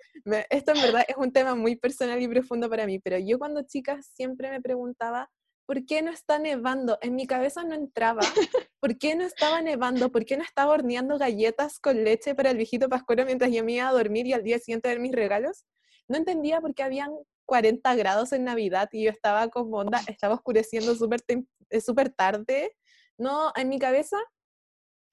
[0.49, 3.61] esto en verdad es un tema muy personal y profundo para mí, pero yo cuando
[3.63, 5.29] chica siempre me preguntaba
[5.69, 6.97] ¿por qué no está nevando?
[6.99, 8.21] En mi cabeza no entraba.
[8.79, 10.11] ¿Por qué no estaba nevando?
[10.11, 13.73] ¿Por qué no estaba horneando galletas con leche para el viejito pascuero mientras yo me
[13.73, 15.67] iba a dormir y al día siguiente ver mis regalos?
[16.07, 17.11] No entendía por qué habían
[17.45, 22.75] 40 grados en Navidad y yo estaba como onda, estaba oscureciendo súper eh, super tarde.
[23.19, 24.17] No, en mi cabeza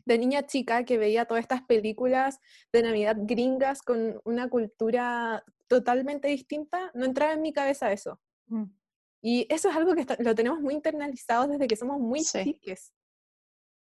[0.07, 2.41] de niña chica que veía todas estas películas
[2.73, 8.19] de Navidad gringas con una cultura totalmente distinta, no entraba en mi cabeza eso.
[8.47, 8.65] Mm.
[9.29, 12.61] Y eso es algo que lo tenemos muy internalizado desde que somos muy sí.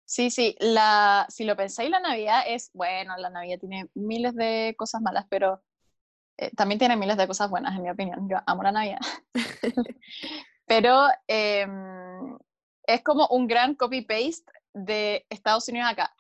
[0.06, 4.76] Sí, sí, la, si lo pensáis, la Navidad es, bueno, la Navidad tiene miles de
[4.78, 5.62] cosas malas, pero
[6.38, 8.30] eh, también tiene miles de cosas buenas, en mi opinión.
[8.30, 9.00] Yo amo la Navidad.
[10.66, 12.38] pero em,
[12.88, 16.16] es como un gran copy-paste de Estados Unidos acá.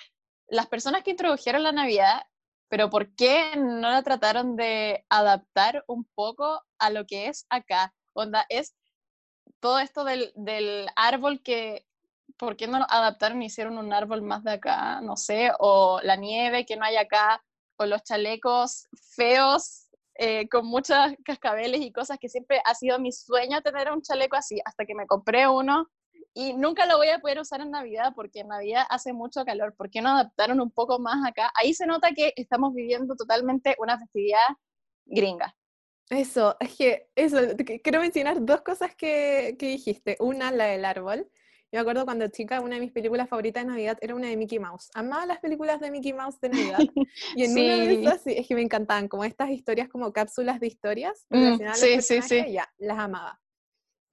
[0.49, 2.23] Las personas que introdujeron la Navidad,
[2.67, 7.93] pero ¿por qué no la trataron de adaptar un poco a lo que es acá?
[8.11, 8.75] Onda, es
[9.65, 11.87] todo esto del, del árbol que,
[12.37, 15.01] ¿por qué no lo adaptaron y hicieron un árbol más de acá?
[15.01, 17.43] No sé, o la nieve que no hay acá,
[17.77, 19.87] o los chalecos feos
[20.19, 24.35] eh, con muchos cascabeles y cosas que siempre ha sido mi sueño tener un chaleco
[24.35, 25.89] así, hasta que me compré uno
[26.35, 29.73] y nunca lo voy a poder usar en Navidad porque en Navidad hace mucho calor.
[29.75, 31.51] ¿Por qué no adaptaron un poco más acá?
[31.59, 34.45] Ahí se nota que estamos viviendo totalmente una festividad
[35.05, 35.55] gringa.
[36.09, 37.37] Eso, es que, eso,
[37.83, 40.17] quiero mencionar dos cosas que, que, dijiste.
[40.19, 41.27] Una, la del árbol.
[41.71, 44.37] Yo me acuerdo cuando chica, una de mis películas favoritas de Navidad era una de
[44.37, 44.89] Mickey Mouse.
[44.93, 46.79] Amaba las películas de Mickey Mouse de Navidad.
[47.35, 50.59] Y en una de esas, sí, es que me encantaban, como estas historias, como cápsulas
[50.59, 51.25] de historias.
[51.29, 52.51] Mm, sí, sí, sí.
[52.51, 53.41] Ya, las amaba.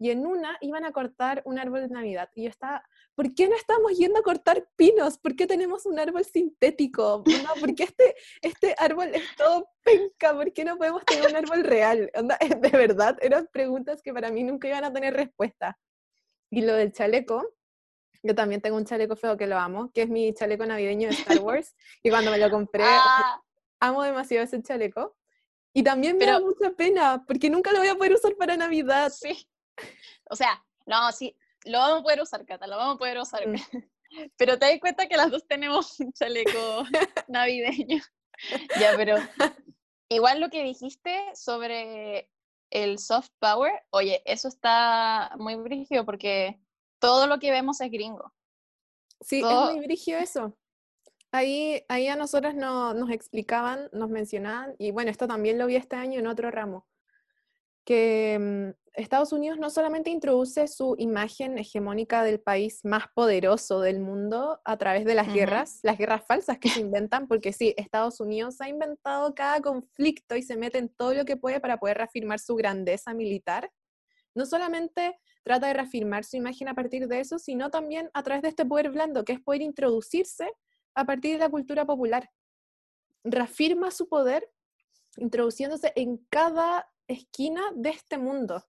[0.02, 2.28] Y en una iban a cortar un árbol de Navidad.
[2.34, 2.82] Y yo estaba,
[3.14, 5.16] ¿por qué no estamos yendo a cortar pinos?
[5.16, 7.22] ¿Por qué tenemos un árbol sintético?
[7.24, 10.34] No, ¿Por qué este, este árbol es todo penca?
[10.34, 12.10] ¿Por qué no podemos tener un árbol real?
[12.60, 15.78] de verdad, eran preguntas que para mí nunca iban a tener respuesta.
[16.50, 17.54] Y lo del chaleco,
[18.24, 21.14] yo también tengo un chaleco feo que lo amo, que es mi chaleco navideño de
[21.14, 21.76] Star Wars.
[22.02, 23.40] y cuando me lo compré, ah.
[23.78, 25.16] amo demasiado ese chaleco.
[25.72, 29.12] Y también me da mucha pena, porque nunca lo voy a poder usar para Navidad.
[29.16, 29.46] Sí.
[30.30, 33.46] O sea, no, sí, lo vamos a poder usar, Cata, lo vamos a poder usar.
[33.46, 33.54] Mm.
[34.36, 36.84] Pero te das cuenta que las dos tenemos un chaleco
[37.28, 38.02] navideño.
[38.78, 39.16] ya, pero
[40.08, 42.30] igual lo que dijiste sobre
[42.70, 46.60] el soft power, oye, eso está muy brígido porque
[46.98, 48.32] todo lo que vemos es gringo.
[49.20, 50.58] Sí, es muy brígido eso.
[51.30, 55.76] Ahí, ahí a nosotras no, nos explicaban, nos mencionaban, y bueno, esto también lo vi
[55.76, 56.86] este año en otro ramo,
[57.84, 64.00] que mm, Estados Unidos no solamente introduce su imagen hegemónica del país más poderoso del
[64.00, 68.20] mundo a través de las guerras, las guerras falsas que se inventan, porque sí, Estados
[68.20, 71.98] Unidos ha inventado cada conflicto y se mete en todo lo que puede para poder
[71.98, 73.72] reafirmar su grandeza militar.
[74.34, 78.42] No solamente trata de reafirmar su imagen a partir de eso, sino también a través
[78.42, 80.52] de este poder blando, que es poder introducirse
[80.94, 82.30] a partir de la cultura popular.
[83.24, 84.50] Reafirma su poder
[85.16, 88.64] introduciéndose en cada esquina de este mundo.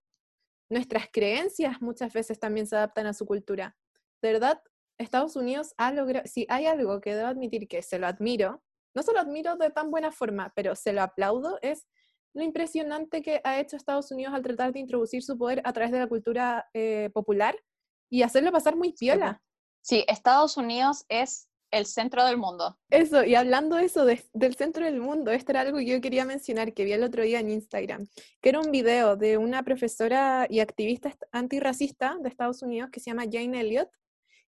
[0.69, 3.77] Nuestras creencias muchas veces también se adaptan a su cultura.
[4.21, 4.61] De verdad,
[4.97, 8.63] Estados Unidos ha logrado, si hay algo que debo admitir que se lo admiro,
[8.95, 11.87] no se lo admiro de tan buena forma, pero se lo aplaudo, es
[12.33, 15.91] lo impresionante que ha hecho Estados Unidos al tratar de introducir su poder a través
[15.91, 17.55] de la cultura eh, popular
[18.09, 19.41] y hacerlo pasar muy piola.
[19.81, 22.77] Sí, Estados Unidos es el centro del mundo.
[22.89, 26.23] Eso, y hablando de eso, del centro del mundo, esto era algo que yo quería
[26.23, 28.07] mencionar, que vi el otro día en Instagram,
[28.41, 33.09] que era un video de una profesora y activista antirracista de Estados Unidos que se
[33.09, 33.89] llama Jane Elliott,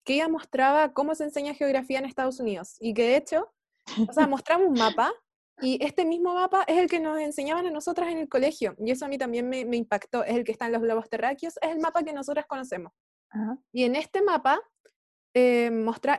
[0.04, 3.52] que ella mostraba cómo se enseña geografía en Estados Unidos, y que de hecho,
[4.08, 5.12] o sea, mostraba un mapa,
[5.62, 8.92] y este mismo mapa es el que nos enseñaban a nosotras en el colegio, y
[8.92, 11.72] eso a mí también me, impactó, es el que está en los globos terráqueos, es
[11.72, 12.94] el mapa que nosotras conocemos.
[13.74, 14.62] Y en este mapa
[15.36, 15.70] eh,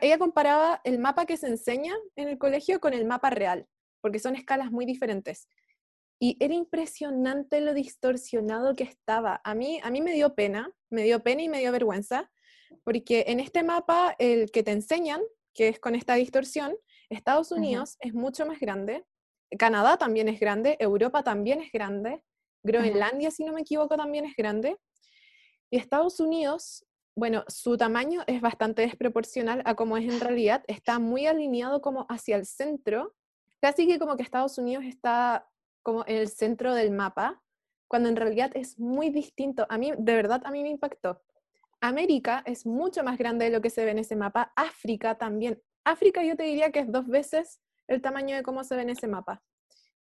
[0.01, 3.67] ella comparaba el mapa que se enseña en el colegio con el mapa real,
[3.99, 5.49] porque son escalas muy diferentes.
[6.19, 9.41] Y era impresionante lo distorsionado que estaba.
[9.43, 12.31] A mí, a mí me dio pena, me dio pena y me dio vergüenza,
[12.83, 15.21] porque en este mapa, el que te enseñan,
[15.53, 16.75] que es con esta distorsión,
[17.09, 19.03] Estados Unidos es mucho más grande,
[19.57, 22.23] Canadá también es grande, Europa también es grande,
[22.63, 24.77] Groenlandia, si no me equivoco, también es grande.
[25.71, 26.86] Y Estados Unidos
[27.17, 32.05] bueno, su tamaño es bastante desproporcional a cómo es en realidad, está muy alineado como
[32.09, 33.15] hacia el centro,
[33.59, 35.49] casi que como que Estados Unidos está
[35.81, 37.41] como en el centro del mapa,
[37.87, 39.65] cuando en realidad es muy distinto.
[39.69, 41.19] A mí, de verdad, a mí me impactó.
[41.81, 45.59] América es mucho más grande de lo que se ve en ese mapa, África también.
[45.83, 48.91] África yo te diría que es dos veces el tamaño de cómo se ve en
[48.91, 49.41] ese mapa.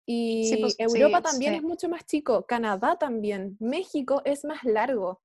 [0.05, 5.21] Y pues, Europa también es mucho más chico, Canadá también, México es más largo.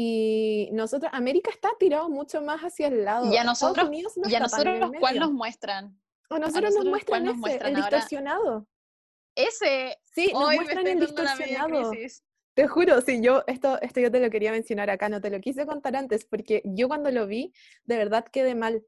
[0.00, 3.32] Y nosotros, América está tirado mucho más hacia el lado.
[3.32, 3.90] Y a nosotros,
[4.28, 6.00] y a nosotros los cuales nos muestran.
[6.30, 8.68] O nosotros, nos muestran ese, el distorsionado.
[9.34, 9.98] Ese.
[10.04, 11.90] Sí, nos muestran el distorsionado.
[12.54, 15.40] Te juro, sí, yo, esto, esto yo te lo quería mencionar acá, no te lo
[15.40, 17.52] quise contar antes, porque yo cuando lo vi,
[17.84, 18.84] de verdad quedé mal.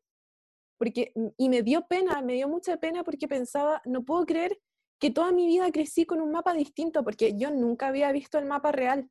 [0.79, 4.61] Porque, y me dio pena, me dio mucha pena porque pensaba, no puedo creer
[5.01, 8.45] que toda mi vida crecí con un mapa distinto, porque yo nunca había visto el
[8.45, 9.11] mapa real.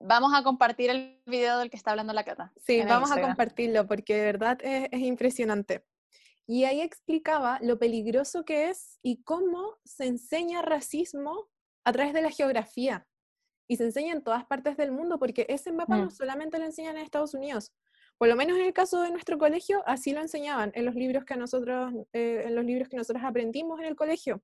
[0.00, 2.52] Vamos a compartir el video del que está hablando la Cata.
[2.56, 5.84] Sí, vamos a compartirlo porque de verdad es, impresionante.
[6.46, 11.48] Y ahí explicaba lo peligroso que es y cómo se enseña racismo
[11.84, 13.06] a través de la geografía.
[13.66, 16.10] Y se enseña en todas partes del mundo, porque ese mapa no mm.
[16.10, 17.74] solamente lo enseñan en Estados Unidos.
[18.16, 21.24] Por lo menos en el caso de nuestro colegio, así lo enseñaban en los libros
[21.24, 24.42] que nosotros, eh, en los libros que nosotros aprendimos en el colegio.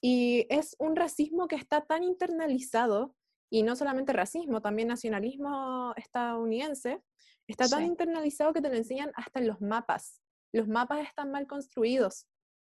[0.00, 3.14] Y es un racismo que está tan internalizado
[3.50, 7.02] y no solamente racismo, también nacionalismo estadounidense,
[7.48, 10.22] está tan internalizado que te lo enseñan hasta en los mapas.
[10.52, 12.26] Los mapas están mal construidos.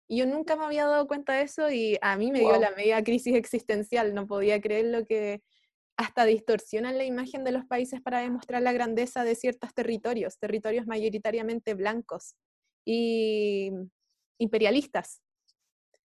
[0.07, 2.71] Y yo nunca me había dado cuenta de eso y a mí me dio la
[2.71, 4.15] media crisis existencial.
[4.15, 5.43] No podía creer lo que
[5.97, 10.87] hasta distorsionan la imagen de los países para demostrar la grandeza de ciertos territorios, territorios
[10.87, 12.35] mayoritariamente blancos
[12.85, 13.71] y
[14.39, 15.21] imperialistas.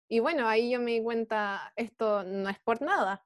[0.07, 3.25] Y bueno, ahí yo me di cuenta, esto no es por nada.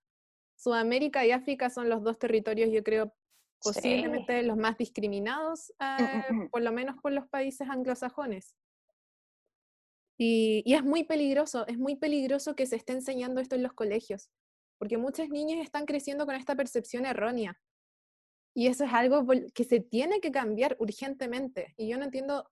[0.57, 3.15] Sudamérica y África son los dos territorios, yo creo,
[3.61, 8.55] posiblemente los más discriminados, eh, por lo menos por los países anglosajones.
[10.17, 13.73] Y, y, es muy peligroso, es muy peligroso que se esté enseñando esto en los
[13.73, 14.31] colegios,
[14.79, 17.59] porque muchas niñas están creciendo con esta percepción errónea.
[18.55, 21.75] Y eso es algo que se tiene que cambiar urgentemente.
[21.77, 22.49] Y yo no entiendo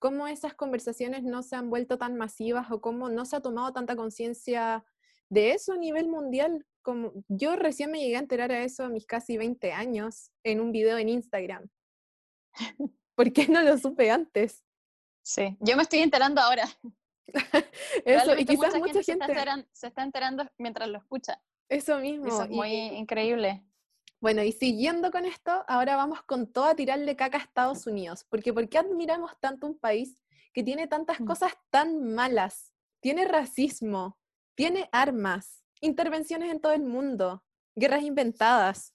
[0.00, 3.72] cómo esas conversaciones no se han vuelto tan masivas o cómo no se ha tomado
[3.72, 4.84] tanta conciencia
[5.34, 8.88] de eso a nivel mundial como, yo recién me llegué a enterar a eso a
[8.88, 11.68] mis casi 20 años en un video en Instagram.
[13.16, 14.64] ¿Por qué no lo supe antes?
[15.22, 16.68] Sí, yo me estoy enterando ahora.
[18.04, 19.26] eso, y quizás mucha, gente,
[19.72, 21.42] Se, está enterando, mientras lo escucha.
[21.68, 22.26] Eso mismo.
[22.26, 23.64] Eso es muy increíble.
[24.20, 28.24] Bueno, y siguiendo con esto, ahora vamos con todo a tirarle caca a Estados Unidos,
[28.28, 30.18] porque ¿por qué admiramos tanto un país
[30.52, 31.24] que tiene tantas Mm.
[31.24, 32.72] cosas tan malas?
[33.00, 34.18] Tiene racismo,
[34.54, 37.42] tiene armas, intervenciones en todo el mundo,
[37.74, 38.94] guerras inventadas.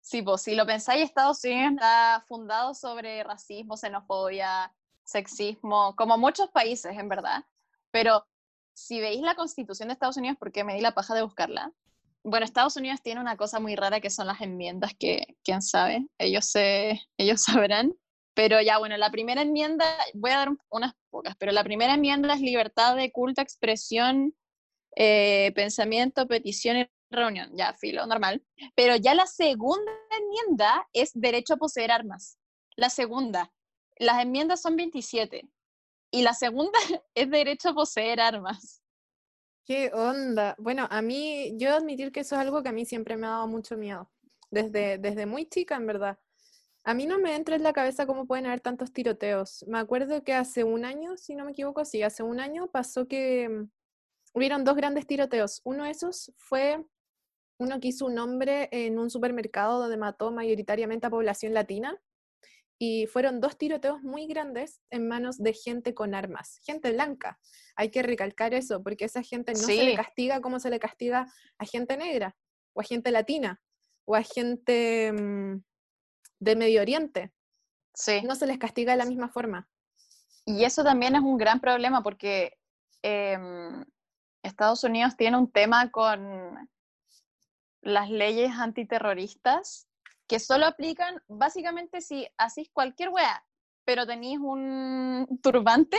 [0.00, 6.48] Sí, pues si lo pensáis, Estados Unidos está fundado sobre racismo, xenofobia, sexismo, como muchos
[6.50, 7.44] países, en verdad.
[7.90, 8.24] Pero
[8.72, 11.72] si veis la constitución de Estados Unidos, porque me di la paja de buscarla,
[12.22, 16.06] bueno, Estados Unidos tiene una cosa muy rara que son las enmiendas, que quién sabe,
[16.18, 17.94] ellos, se, ellos sabrán.
[18.36, 21.94] Pero ya, bueno, la primera enmienda, voy a dar un- unas pocas, pero la primera
[21.94, 24.36] enmienda es libertad de culto, expresión,
[24.94, 27.50] eh, pensamiento, petición y reunión.
[27.56, 28.44] Ya, filo, normal.
[28.74, 32.38] Pero ya la segunda enmienda es derecho a poseer armas.
[32.76, 33.54] La segunda.
[33.98, 35.48] Las enmiendas son 27.
[36.10, 36.78] Y la segunda
[37.14, 38.82] es derecho a poseer armas.
[39.64, 40.54] ¿Qué onda?
[40.58, 43.30] Bueno, a mí, yo admitir que eso es algo que a mí siempre me ha
[43.30, 44.10] dado mucho miedo,
[44.50, 46.18] desde, desde muy chica, en verdad.
[46.86, 49.64] A mí no me entra en la cabeza cómo pueden haber tantos tiroteos.
[49.66, 53.08] Me acuerdo que hace un año, si no me equivoco, sí, hace un año pasó
[53.08, 53.68] que mm,
[54.34, 55.62] hubieron dos grandes tiroteos.
[55.64, 56.86] Uno de esos fue
[57.58, 62.00] uno que hizo un hombre en un supermercado donde mató mayoritariamente a población latina.
[62.78, 67.40] Y fueron dos tiroteos muy grandes en manos de gente con armas, gente blanca.
[67.74, 71.26] Hay que recalcar eso, porque esa gente no se le castiga como se le castiga
[71.58, 72.36] a gente negra,
[72.74, 73.60] o a gente latina,
[74.04, 75.56] o a gente mm,
[76.38, 77.32] de Medio Oriente.
[77.94, 78.22] Sí.
[78.22, 79.68] No se les castiga de la misma forma.
[80.44, 82.56] Y eso también es un gran problema porque
[83.02, 83.84] em,
[84.42, 86.70] Estados Unidos tiene un tema con
[87.82, 89.88] las leyes antiterroristas
[90.28, 93.44] que solo aplican básicamente si hacís cualquier wea,
[93.84, 95.98] pero tenéis un turbante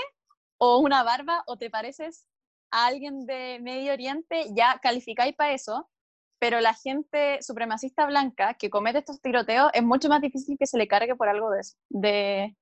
[0.58, 2.26] o una barba o te pareces
[2.72, 5.90] a alguien de Medio Oriente, ya calificáis para eso,
[6.40, 10.78] pero la gente supremacista blanca que comete estos tiroteos es mucho más difícil que se
[10.78, 12.56] le cargue por algo de eso, de,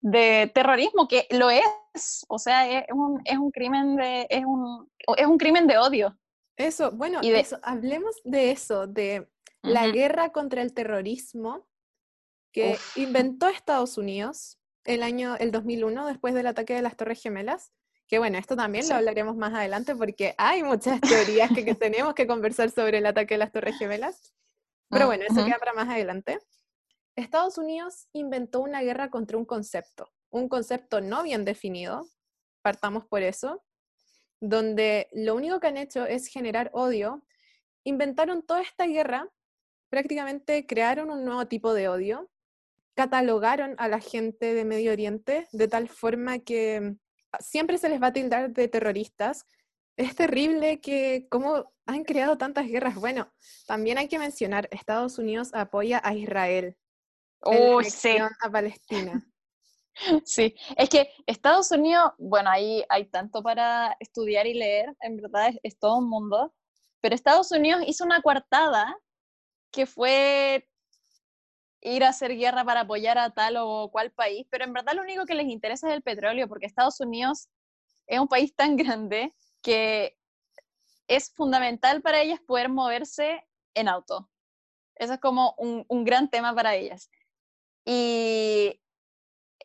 [0.00, 4.90] de terrorismo, que lo es, o sea, es un, es un crimen de, es un,
[5.16, 6.16] es un crimen de odio.
[6.56, 9.28] Eso, bueno, Y de- eso, hablemos de eso, de
[9.62, 11.66] la guerra contra el terrorismo
[12.52, 12.96] que Uf.
[12.96, 17.72] inventó Estados Unidos el año, el 2001, después del ataque de las Torres Gemelas.
[18.08, 18.90] Que bueno, esto también Sí.
[18.90, 23.06] lo hablaremos más adelante porque hay muchas teorías que, que tenemos que conversar sobre el
[23.06, 24.34] ataque de las Torres Gemelas.
[24.88, 25.46] Pero bueno, eso Ujú.
[25.46, 26.38] queda para más adelante.
[27.16, 32.06] Estados Unidos inventó una guerra contra un concepto, un concepto no bien definido,
[32.62, 33.64] partamos por eso,
[34.40, 37.24] donde lo único que han hecho es generar odio.
[37.84, 39.28] Inventaron toda esta guerra,
[39.88, 42.30] prácticamente crearon un nuevo tipo de odio,
[42.94, 46.96] catalogaron a la gente de Medio Oriente de tal forma que
[47.40, 49.46] siempre se les va a tildar de terroristas.
[49.96, 52.96] Es terrible que cómo han creado tantas guerras.
[52.96, 53.32] Bueno,
[53.66, 56.76] también hay que mencionar, Estados Unidos apoya a Israel
[57.44, 59.24] en Uy, sí, a Palestina.
[60.24, 60.54] sí.
[60.76, 65.58] Es que Estados Unidos, bueno, ahí hay tanto para estudiar y leer, en verdad es,
[65.62, 66.54] es todo un mundo,
[67.00, 68.96] pero Estados Unidos hizo una coartada
[69.70, 70.68] que fue
[71.86, 75.02] ir a hacer guerra para apoyar a tal o cual país, pero en verdad lo
[75.02, 77.48] único que les interesa es el petróleo, porque Estados Unidos
[78.06, 80.16] es un país tan grande que
[81.08, 84.28] es fundamental para ellas poder moverse en auto.
[84.96, 87.10] Eso es como un, un gran tema para ellas.
[87.84, 88.80] Y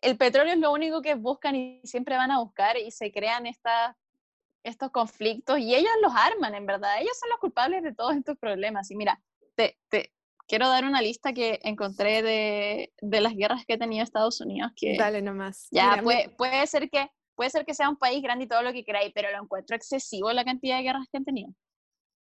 [0.01, 3.45] el petróleo es lo único que buscan y siempre van a buscar y se crean
[3.47, 7.01] estos conflictos y ellos los arman, en verdad.
[7.01, 8.91] Ellos son los culpables de todos estos problemas.
[8.91, 9.19] Y mira,
[9.55, 10.13] te, te
[10.51, 14.73] quiero dar una lista que encontré de, de las guerras que ha tenido Estados Unidos,
[14.75, 15.69] que Dale nomás.
[15.71, 18.61] ya Mira, puede, puede ser que puede ser que sea un país grande y todo
[18.61, 21.53] lo que queráis, pero lo encuentro excesivo la cantidad de guerras que han tenido.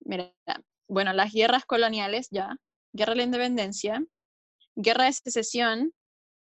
[0.00, 0.30] Mira,
[0.88, 2.54] bueno, las guerras coloniales ya,
[2.92, 4.04] guerra de la independencia,
[4.76, 5.94] guerra de secesión,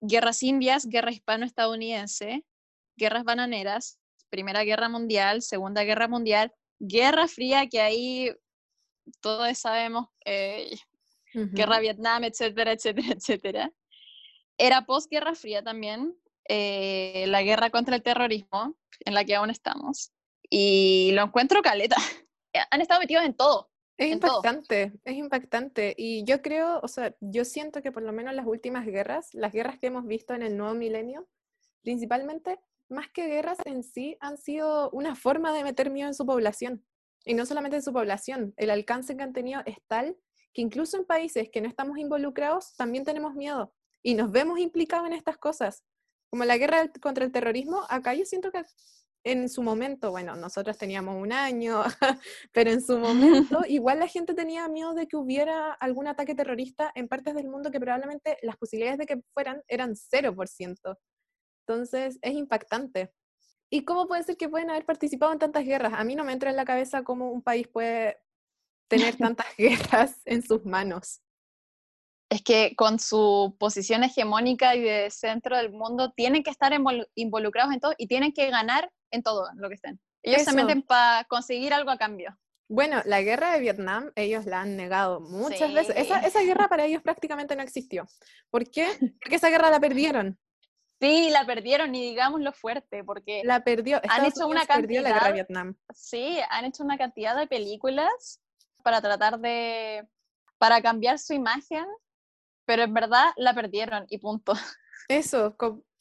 [0.02, 2.46] guerras indias, guerra hispano-estadounidense,
[2.96, 4.00] guerras bananeras,
[4.30, 8.32] Primera Guerra Mundial, Segunda Guerra Mundial, Guerra Fría, que ahí
[9.20, 10.78] todos sabemos, eh,
[11.36, 13.72] Guerra Vietnam, etcétera, etcétera, etcétera.
[14.58, 16.16] Era posguerra fría también,
[16.48, 20.12] eh, la guerra contra el terrorismo, en la que aún estamos.
[20.50, 21.96] Y lo encuentro caleta.
[22.72, 23.70] Han estado metidos en todo.
[23.98, 24.38] Es en todo.
[24.38, 25.96] impactante, es impactante.
[25.98, 29.54] Y yo creo, o sea, yo siento que por lo menos las últimas guerras, las
[29.54, 31.28] guerras que hemos visto en el nuevo milenio,
[31.82, 32.60] principalmente,
[32.90, 36.86] más que guerras en sí, han sido una forma de meter miedo en su población.
[37.24, 40.18] Y no solamente en su población, el alcance que han tenido es tal
[40.56, 45.06] que incluso en países que no estamos involucrados, también tenemos miedo y nos vemos implicados
[45.06, 45.84] en estas cosas.
[46.32, 48.64] Como la guerra contra el terrorismo, acá yo siento que
[49.26, 51.84] en su momento, bueno, nosotros teníamos un año,
[52.54, 56.90] pero en su momento igual la gente tenía miedo de que hubiera algún ataque terrorista
[56.96, 60.98] en partes del mundo que probablemente las posibilidades de que fueran eran 0%.
[61.68, 63.12] Entonces es impactante.
[63.70, 65.94] ¿Y cómo puede ser que pueden haber participado en tantas guerras?
[65.96, 68.20] A mí no me entra en la cabeza cómo un país puede
[68.88, 71.22] tener tantas guerras en sus manos.
[72.30, 76.74] Es que con su posición hegemónica y de centro del mundo tienen que estar
[77.14, 80.00] involucrados en todo y tienen que ganar en todo lo que estén.
[80.24, 82.36] Ellos se meten para conseguir algo a cambio.
[82.68, 85.96] Bueno, la guerra de Vietnam, ellos la han negado muchas veces.
[85.96, 88.08] Esa, esa, guerra para ellos prácticamente no existió.
[88.50, 88.88] ¿Por qué?
[89.22, 90.40] Porque esa guerra la perdieron.
[91.02, 94.00] Sí, la perdieron, y digamos lo fuerte, porque la perdió.
[94.08, 95.04] han hecho una cantidad.
[95.04, 95.76] La guerra de Vietnam.
[95.94, 98.42] Sí, han hecho una cantidad de películas
[98.86, 100.08] para tratar de,
[100.60, 101.86] para cambiar su imagen,
[102.66, 104.54] pero en verdad la perdieron y punto.
[105.08, 105.58] Eso,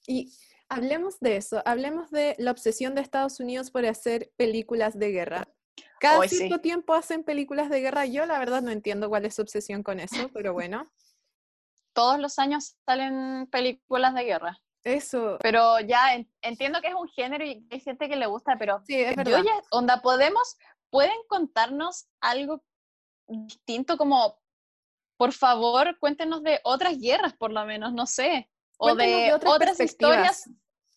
[0.07, 0.31] y
[0.69, 5.49] hablemos de eso, hablemos de la obsesión de Estados Unidos por hacer películas de guerra.
[5.99, 8.05] Cada cierto tiempo hacen películas de guerra.
[8.05, 10.87] Yo la verdad no entiendo cuál es su obsesión con eso, pero bueno.
[11.95, 14.61] Todos los años salen películas de guerra.
[14.83, 15.39] Eso.
[15.41, 19.01] Pero ya entiendo que es un género y hay gente que le gusta, pero sí,
[19.01, 19.39] es verdad.
[19.39, 20.59] Yo ya, onda, podemos,
[20.91, 22.63] pueden contarnos algo
[23.27, 24.39] distinto como,
[25.17, 30.49] por favor, cuéntenos de otras guerras, por lo menos, no sé, o de, otras, historias.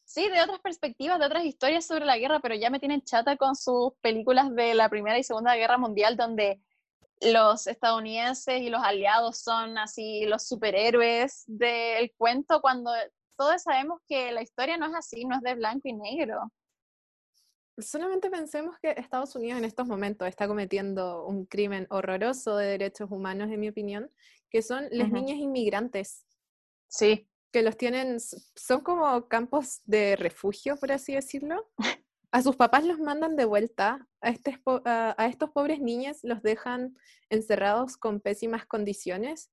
[0.05, 3.36] Sí, de otras perspectivas, de otras historias sobre la guerra, pero ya me tienen chata
[3.36, 6.61] con sus películas de la Primera y Segunda Guerra Mundial, donde
[7.21, 12.91] los estadounidenses y los aliados son así los superhéroes del cuento, cuando
[13.38, 16.51] todos sabemos que la historia no es así, no es de blanco y negro
[17.80, 23.11] solamente pensemos que Estados Unidos en estos momentos está cometiendo un crimen horroroso de derechos
[23.11, 24.11] humanos, en mi opinión,
[24.49, 26.25] que son las niñas inmigrantes.
[26.88, 27.28] Sí.
[27.51, 31.69] Que los tienen, son como campos de refugio, por así decirlo.
[32.32, 36.97] A sus papás los mandan de vuelta, a, este, a estos pobres niños los dejan
[37.30, 39.49] encerrados con pésimas condiciones,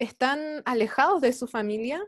[0.00, 2.04] están alejados de su familia.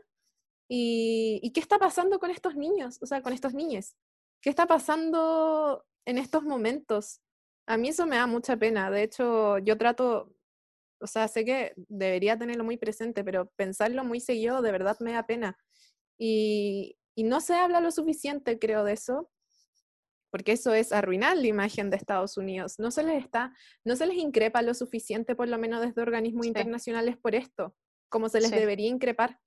[0.67, 2.99] ¿Y, ¿Y qué está pasando con estos niños?
[3.01, 3.95] O sea, con estos niños.
[4.43, 7.21] ¿Qué está pasando en estos momentos?
[7.65, 8.91] A mí eso me da mucha pena.
[8.91, 10.35] De hecho, yo trato,
[10.99, 15.13] o sea, sé que debería tenerlo muy presente, pero pensarlo muy seguido de verdad me
[15.13, 15.57] da pena.
[16.19, 19.29] Y, no se habla lo suficiente, creo, de eso,
[20.31, 22.79] porque eso es arruinar la imagen de Estados Unidos.
[22.79, 26.47] No se les está, no se les increpa lo suficiente, por lo menos desde organismos
[26.47, 27.75] internacionales, por esto,
[28.09, 29.39] como se les debería increpar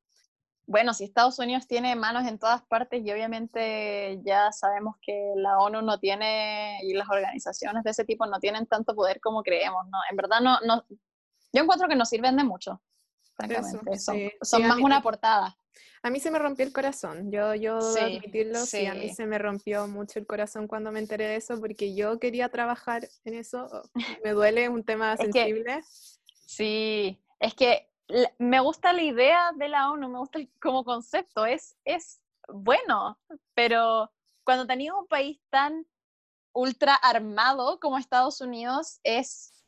[0.66, 5.58] bueno, si Estados Unidos tiene manos en todas partes y obviamente ya sabemos que la
[5.58, 9.86] ONU no tiene y las organizaciones de ese tipo no tienen tanto poder como creemos,
[9.86, 9.98] ¿no?
[10.10, 10.84] En verdad no, no
[11.52, 12.82] yo encuentro que nos sirven de mucho,
[13.34, 13.98] francamente.
[13.98, 15.56] son, más una portada.
[16.02, 18.86] A mí se me rompió el corazón, yo, yo debo admitirlo, sí.
[18.86, 22.18] a mí se me rompió mucho el corazón cuando me enteré de eso, porque yo
[22.18, 23.68] quería trabajar en eso,
[24.24, 25.80] me duele, un tema sensible.
[26.46, 27.88] sí, es que
[28.38, 33.18] me gusta la idea de la ONU, me gusta como concepto, es, es bueno,
[33.54, 34.12] pero
[34.44, 35.86] cuando tenías un país tan
[36.52, 39.64] ultra armado como Estados Unidos, es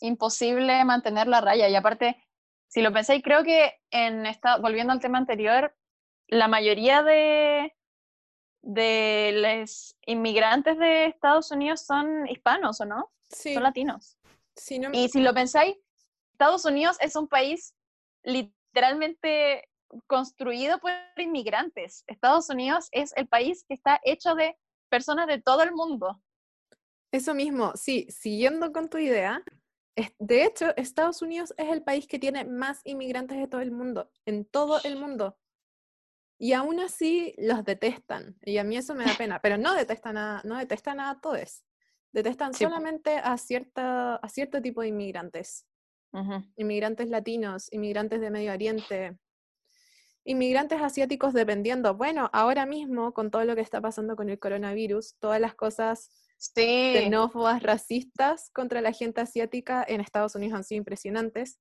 [0.00, 1.68] imposible mantener la raya.
[1.68, 2.22] Y aparte,
[2.66, 5.74] si lo pensáis, creo que en esta, volviendo al tema anterior,
[6.26, 7.74] la mayoría de,
[8.62, 13.12] de los inmigrantes de Estados Unidos son hispanos, ¿o no?
[13.30, 13.54] Sí.
[13.54, 14.18] Son latinos.
[14.92, 15.76] Y si lo pensáis,
[16.32, 17.75] Estados Unidos es un país
[18.26, 19.68] literalmente
[20.06, 22.04] construido por inmigrantes.
[22.06, 24.58] Estados Unidos es el país que está hecho de
[24.90, 26.20] personas de todo el mundo.
[27.12, 29.42] Eso mismo, sí, siguiendo con tu idea,
[30.18, 34.10] de hecho, Estados Unidos es el país que tiene más inmigrantes de todo el mundo,
[34.26, 35.38] en todo el mundo.
[36.38, 38.36] Y aún así los detestan.
[38.42, 41.64] Y a mí eso me da pena, pero no detestan a, no detestan a todos.
[42.12, 45.66] Detestan solamente a, cierta, a cierto tipo de inmigrantes
[46.56, 49.18] inmigrantes latinos, inmigrantes de Medio Oriente,
[50.24, 51.94] inmigrantes asiáticos dependiendo.
[51.94, 56.10] Bueno, ahora mismo, con todo lo que está pasando con el coronavirus, todas las cosas
[56.36, 56.92] sí.
[56.94, 61.60] xenófobas, racistas contra la gente asiática en Estados Unidos han sido impresionantes.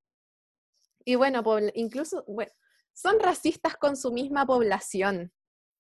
[1.06, 1.44] Y bueno,
[1.76, 2.52] incluso, bueno,
[2.94, 5.32] son racistas con su misma población.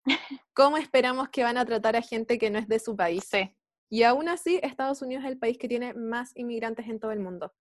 [0.54, 3.28] ¿Cómo esperamos que van a tratar a gente que no es de su país?
[3.90, 7.20] Y aún así, Estados Unidos es el país que tiene más inmigrantes en todo el
[7.20, 7.54] mundo.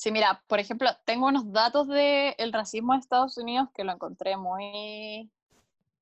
[0.00, 3.92] Sí, mira, por ejemplo, tengo unos datos del el racismo de Estados Unidos que lo
[3.92, 5.30] encontré muy,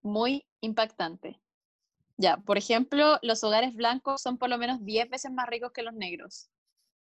[0.02, 1.40] muy impactante.
[2.16, 5.82] Ya, por ejemplo, los hogares blancos son por lo menos 10 veces más ricos que
[5.82, 6.48] los negros.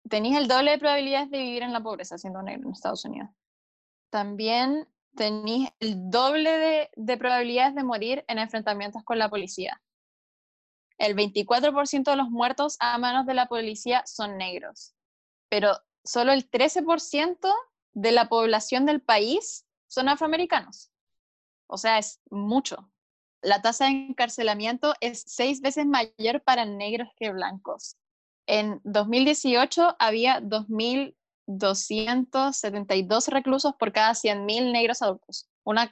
[0.08, 3.28] Tenéis el doble de probabilidades de vivir en la pobreza siendo negro en Estados Unidos.
[4.10, 9.82] También tenéis el doble de, de probabilidades de morir en enfrentamientos con la policía.
[10.98, 14.94] el 24% de los muertos a manos de la policía son negros,
[15.48, 17.52] pero solo el 13%
[17.94, 20.90] de la población del país son afroamericanos.
[21.66, 22.90] O sea, es mucho.
[23.40, 27.96] La tasa de encarcelamiento es seis veces mayor para negros que blancos.
[28.46, 35.48] En 2018 había 2.272 reclusos por cada 100.000 negros adultos.
[35.62, 35.90] Una,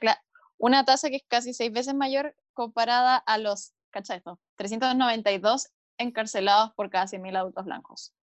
[0.85, 4.39] tasa que es casi seis veces mayor comparada a los, ¿cacha esto?
[4.55, 8.13] 392 encarcelados por cada 100.000 adultos blancos.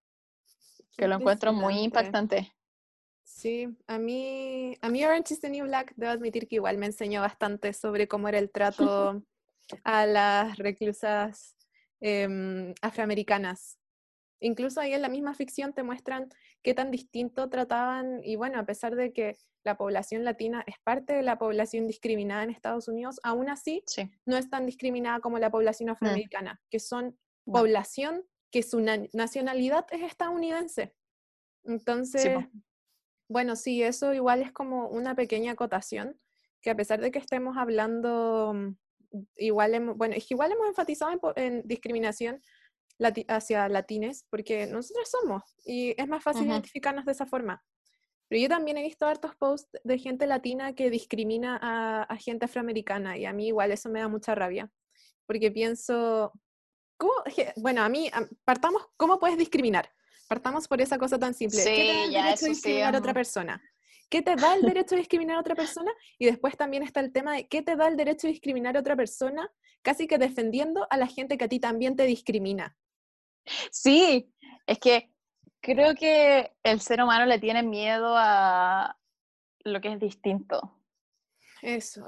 [0.96, 2.52] Que lo encuentro muy impactante.
[3.22, 6.86] Sí, a mí, a mí Orange is the New Black, debo admitir que igual me
[6.86, 9.22] enseñó bastante sobre cómo era el trato
[9.84, 11.56] a las reclusas
[12.00, 13.78] em, afroamericanas.
[14.40, 16.28] Incluso ahí en la misma ficción te muestran
[16.62, 21.12] qué tan distinto trataban, y bueno, a pesar de que la población latina es parte
[21.12, 23.84] de la población discriminada en Estados Unidos, aún así
[24.24, 25.92] no es tan discriminada como la población mm.
[25.92, 28.80] afroamericana, que son población que su
[29.12, 30.94] nacionalidad es estadounidense.
[31.64, 32.36] Entonces,
[33.28, 36.18] bueno, sí, eso igual es como una pequeña acotación,
[36.60, 38.76] que a pesar de que estemos hablando, mm,
[39.36, 42.42] igual, hemos, bueno, es que igual hemos enfatizado en, discriminación
[43.28, 47.62] hacia latines, porque nosotros somos, y es más fácil identificarnos de esa forma.
[48.28, 52.44] Pero yo también he visto hartos posts de gente latina que discrimina a, a, gente
[52.44, 54.70] afroamericana, y a mí igual eso me da mucha rabia,
[55.26, 56.32] porque pienso,
[57.00, 57.12] ¿cómo?
[57.56, 58.10] Bueno, a mí,
[58.44, 59.90] partamos, ¿cómo puedes discriminar?
[60.28, 61.64] Partamos por esa cosa tan simple.
[61.64, 63.62] ¿Qué te da el derecho a discriminar a otra persona?
[64.10, 65.90] ¿Qué te da el derecho a discriminar a otra persona?
[66.18, 68.80] Y después también está el tema de qué te da el derecho a discriminar a
[68.80, 69.50] otra persona,
[69.82, 72.76] casi que defendiendo a la gente que a ti también te discrimina.
[73.70, 74.32] Sí,
[74.66, 75.10] es que
[75.60, 78.98] creo que el ser humano le tiene miedo a
[79.64, 80.76] lo que es distinto.
[81.62, 82.04] Eso.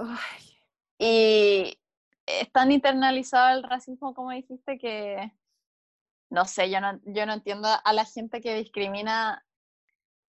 [0.99, 1.82] Y
[2.27, 5.33] es tan internalizado el racismo, como dijiste, que
[6.33, 9.45] no sé, yo no, yo no entiendo a la gente que discrimina.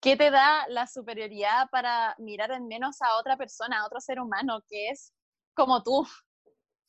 [0.02, 4.20] ¿Qué te da la superioridad para mirar en menos a otra persona, a otro ser
[4.20, 5.14] humano que es
[5.54, 6.06] como tú?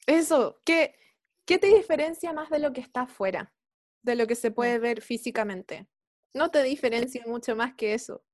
[0.07, 0.97] Eso, ¿qué,
[1.47, 3.55] qué te diferencia más de lo que está afuera,
[4.03, 5.87] de lo que se puede ver físicamente?
[6.35, 8.25] No te diferencia mucho más que eso.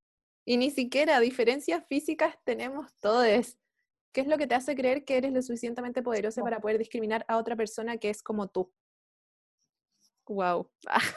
[0.46, 3.58] Y ni siquiera diferencias físicas tenemos todos.
[4.12, 7.24] ¿Qué es lo que te hace creer que eres lo suficientemente poderoso para poder discriminar
[7.28, 8.72] a otra persona que es como tú?
[10.26, 10.70] Wow.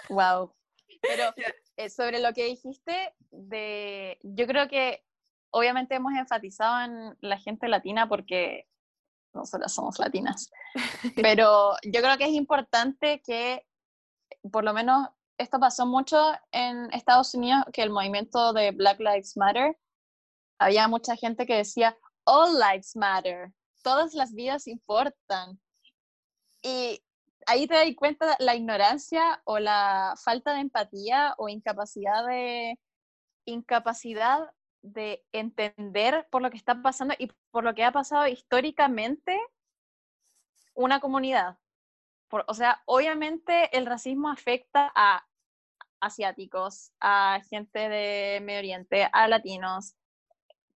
[0.09, 0.53] wow.
[1.01, 1.33] Pero
[1.77, 5.03] eh, sobre lo que dijiste, de, yo creo que
[5.51, 8.67] obviamente hemos enfatizado en la gente latina porque
[9.33, 10.51] nosotras somos latinas.
[11.15, 13.65] Pero yo creo que es importante que,
[14.51, 19.35] por lo menos, esto pasó mucho en Estados Unidos, que el movimiento de Black Lives
[19.35, 19.77] Matter,
[20.59, 23.51] había mucha gente que decía, All Lives Matter,
[23.83, 25.59] todas las vidas importan.
[26.61, 27.03] Y
[27.45, 32.79] ahí te das cuenta la ignorancia o la falta de empatía o incapacidad de
[33.45, 34.51] incapacidad
[34.81, 39.39] de entender por lo que está pasando y por lo que ha pasado históricamente
[40.73, 41.57] una comunidad.
[42.47, 45.25] o sea, obviamente el racismo afecta a
[45.99, 49.95] asiáticos, a gente de Medio Oriente, a latinos,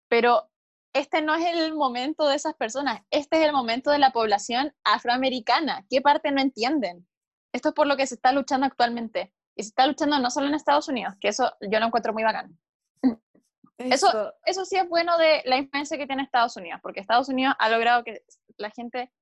[0.08, 0.50] pero
[0.94, 4.74] este no es el momento de esas personas, este es el momento de la población
[4.84, 5.86] afroamericana.
[5.90, 7.08] ¿Qué parte no entienden?
[7.54, 9.34] Esto es por lo que se está luchando actualmente.
[9.56, 12.24] Y se está luchando no solo en Estados Unidos, que eso yo lo encuentro muy
[12.24, 12.58] bacán.
[13.80, 17.54] Eso, eso sí es bueno de la influencia que tiene Estados Unidos, porque Estados Unidos
[17.60, 18.24] ha logrado que
[18.58, 19.14] la gente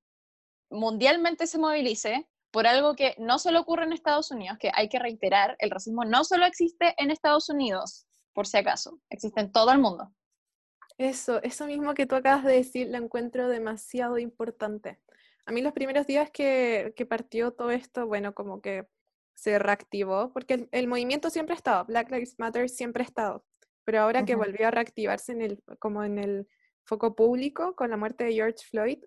[0.70, 4.98] mundialmente se movilice por algo que no solo ocurre en Estados Unidos, que hay que
[4.98, 9.74] reiterar, el racismo no solo existe en Estados Unidos, por si acaso, existe en todo
[9.74, 10.10] el mundo.
[10.98, 15.00] Eso, eso mismo que tú acabas de decir, lo encuentro demasiado importante.
[15.46, 18.88] A mí los primeros días que, partió todo esto, bueno, como que
[19.36, 23.46] se reactivó, porque el, movimiento siempre ha estado, Black Lives Matter siempre ha estado,
[23.84, 26.48] pero ahora que volvió a reactivarse en el, como en el
[26.86, 29.04] foco público con la muerte de George Floyd,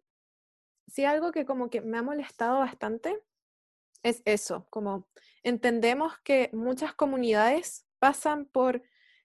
[0.86, 3.18] sí algo que como que me ha molestado bastante
[4.03, 5.09] es eso, como
[5.43, 8.82] entendemos que muchas comunidades pasan por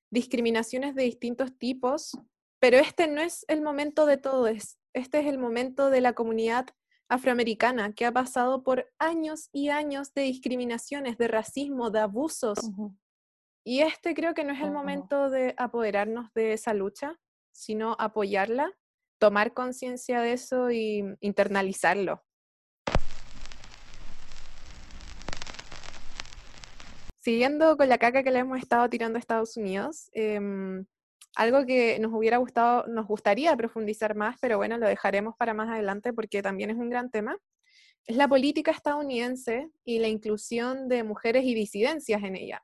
[0.10, 2.18] discriminaciones de distintos tipos
[2.64, 6.68] pero este no es el momento de todos, este es el momento de la comunidad
[7.10, 12.58] afroamericana que ha pasado por años y años de discriminaciones, de racismo, de abusos.
[13.66, 17.20] Y este creo que no es el momento de apoderarnos de esa lucha,
[17.52, 18.72] sino apoyarla,
[19.20, 22.24] tomar conciencia de eso y internalizarlo.
[27.20, 30.86] Siguiendo con la caca que le hemos estado tirando a Estados Unidos, em,
[31.36, 35.70] algo que nos hubiera gustado, nos gustaría profundizar más, pero bueno, lo dejaremos para más
[35.70, 37.38] adelante porque también es un gran tema.
[38.06, 42.62] es la política estadounidense y la inclusión de mujeres y disidencias en ella.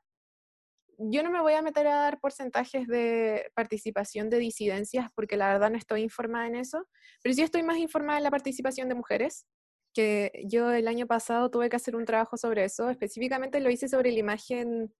[0.98, 5.48] Yo no me voy a meter a dar porcentajes de participación de disidencias porque la
[5.48, 6.86] verdad no estoy informada en eso,
[7.22, 9.46] pero sí estoy más informada en la participación de mujeres,
[9.94, 13.88] que yo el año pasado tuve que hacer un trabajo sobre eso, específicamente lo hice
[13.88, 14.92] sobre la imagen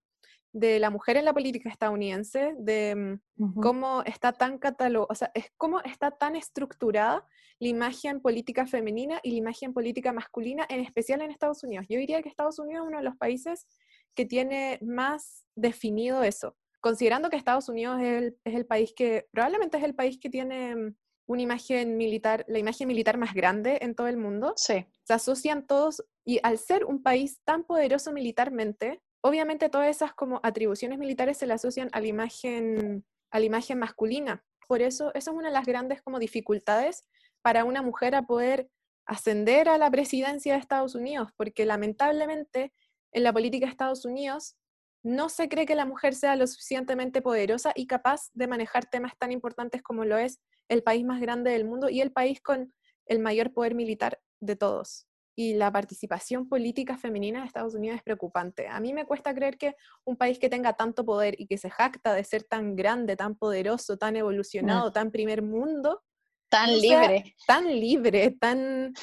[0.53, 5.31] de la mujer en la política estadounidense, de mm, cómo está tan catalog o sea,
[5.33, 7.25] es cómo está tan estructurada
[7.59, 11.85] la imagen política femenina y la imagen política masculina, en especial en Estados Unidos.
[11.87, 13.67] Yo diría que Estados Unidos es uno de los países
[14.15, 19.27] que tiene más definido eso, considerando que Estados Unidos es el, es el país que,
[19.31, 20.95] probablemente es el país que tiene mm,
[21.27, 24.53] una imagen militar, la imagen militar más grande en todo el mundo.
[24.57, 24.85] Sí.
[25.03, 30.39] Se asocian todos, y al ser un país tan poderoso militarmente, obviamente todas esas como
[30.43, 34.43] atribuciones militares se le asocian a la imagen, a la imagen masculina.
[34.67, 37.03] Por eso, eso es una de las grandes como dificultades
[37.41, 38.69] para una mujer a poder
[39.05, 42.73] ascender a la presidencia de Estados Unidos, porque lamentablemente
[43.11, 44.55] en la política de Estados Unidos
[45.03, 49.17] no se cree que la mujer sea lo suficientemente poderosa y capaz de manejar temas
[49.17, 52.73] tan importantes como lo es el país más grande del mundo y el país con
[53.07, 58.03] el mayor poder militar de todos y la participación política femenina de Estados Unidos es
[58.03, 58.67] preocupante.
[58.67, 61.69] A mí me cuesta creer que un país que tenga tanto poder y que se
[61.69, 64.93] jacta de ser tan grande, tan poderoso, tan evolucionado, mm.
[64.93, 66.03] tan primer mundo,
[66.49, 68.93] tan libre, tan libre, tan,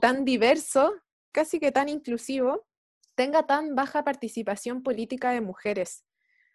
[0.00, 0.94] tan diverso,
[1.32, 2.66] casi que tan inclusivo,
[3.14, 6.04] tenga tan baja participación política de mujeres.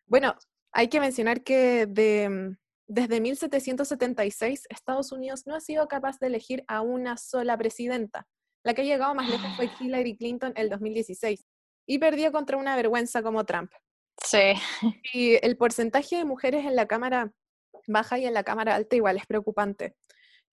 [0.05, 0.35] Bueno,
[0.71, 2.55] hay que mencionar que de,
[2.87, 8.27] desde 1776 Estados Unidos no ha sido capaz de elegir a una sola presidenta.
[8.63, 11.45] La que ha llegado más lejos fue Hillary Clinton el 2016
[11.85, 13.71] y perdió contra una vergüenza como Trump.
[14.23, 14.53] Sí.
[15.13, 17.31] Y el porcentaje de mujeres en la Cámara
[17.87, 19.95] baja y en la Cámara alta igual es preocupante.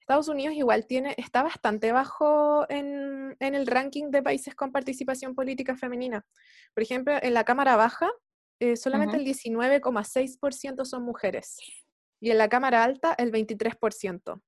[0.00, 5.76] Estados Unidos igual tiene, está bastante bajo en, el ranking de países con participación política
[5.76, 6.26] femenina.
[6.74, 8.11] Por ejemplo, en la Cámara Baja,
[8.58, 11.58] eh, solamente el 19,6% son mujeres.
[12.20, 14.42] Y en la Cámara Alta, el 23%.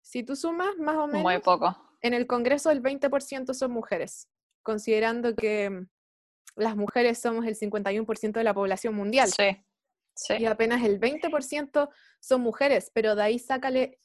[0.00, 1.22] Si tú sumas, más o menos.
[1.22, 1.76] Muy poco.
[2.04, 4.28] En el Congreso el 20% son mujeres,
[4.62, 5.88] considerando que mm,
[6.56, 9.30] las mujeres somos el 51% de la población mundial.
[9.30, 9.64] Sí,
[10.14, 10.34] sí.
[10.38, 11.88] Y apenas el 20%
[12.20, 13.98] son mujeres, pero de ahí sácale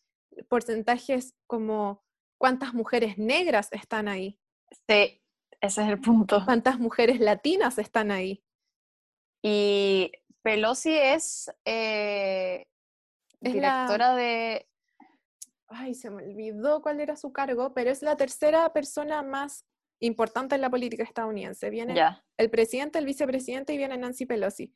[0.48, 2.02] porcentajes como
[2.38, 4.40] cuántas mujeres negras están ahí.
[4.88, 5.22] Sí,
[5.60, 6.42] ese es el punto.
[6.46, 8.42] ¿Cuántas mujeres latinas están ahí?
[9.44, 12.66] Y Pelosi es, eh,
[13.42, 14.69] directora de
[15.70, 19.66] ay, se me olvidó cuál era su cargo, pero es la tercera persona más
[20.00, 21.70] importante en la política estadounidense.
[21.70, 21.96] Viene
[22.38, 24.74] el presidente, el vicepresidente y viene Nancy Pelosi.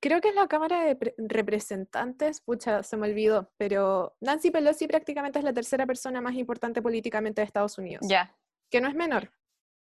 [0.00, 5.38] Creo que es la Cámara de Representantes, pucha, se me olvidó, pero Nancy Pelosi prácticamente
[5.38, 8.04] es la tercera persona más importante políticamente de Estados Unidos.
[8.08, 8.36] Ya.
[8.70, 9.30] Que no es menor.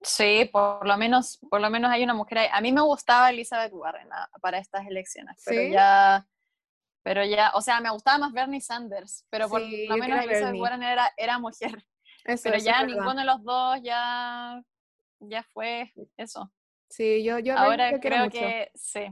[0.03, 2.49] Sí, por lo menos, por lo menos hay una mujer ahí.
[2.53, 6.27] A mí me gustaba Elizabeth Warren ah, para estas elecciones, pero ya
[7.03, 10.83] pero ya, o sea, me gustaba más Bernie Sanders, pero por lo menos Elizabeth Warren
[10.83, 11.85] era, era mujer.
[12.43, 14.63] pero ya ninguno de los dos ya,
[15.21, 16.53] ya fue eso.
[16.89, 19.07] Sí, yo, yo ahora creo que, sí,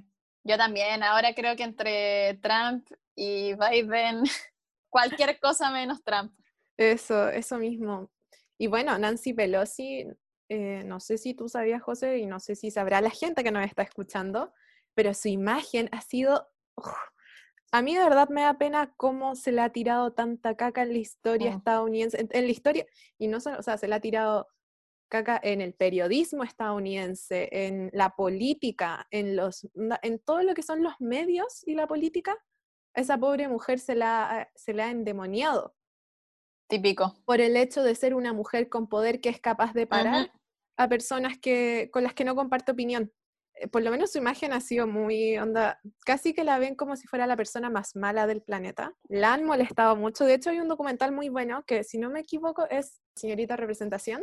[0.45, 4.23] yo también, ahora creo que entre Trump y Biden,
[4.91, 6.33] cualquier cosa menos Trump.
[6.77, 8.11] Eso, eso mismo.
[8.59, 10.07] Y bueno, Nancy Pelosi,
[10.49, 13.51] eh, no sé si tú sabías, José, y no sé si sabrá la gente que
[13.51, 14.53] nos está escuchando,
[14.95, 16.49] pero su imagen ha sido
[17.73, 20.93] a mí de verdad me da pena cómo se le ha tirado tanta caca en
[20.93, 22.87] la historia estadounidense, en, la historia,
[23.19, 24.49] y no solo, o sea, se le ha tirado
[25.09, 29.67] caca en el periodismo estadounidense, en la política, en, los,
[30.03, 32.37] en todo lo que son los medios y la política,
[32.95, 35.75] esa pobre mujer se la, se la ha endemoniado.
[36.69, 37.15] Típico.
[37.25, 40.31] Por el hecho de ser una mujer con poder que es capaz de parar
[40.77, 43.13] a personas que, con las que no comparte opinión.
[43.61, 46.97] Eh, por lo menos su imagen ha sido muy onda, casi que la ven como
[46.97, 48.95] si fuera la persona más mala del planeta.
[49.09, 50.25] La han molestado mucho.
[50.25, 54.23] De hecho, hay un documental muy bueno que, si no me equivoco, es Señorita Representación.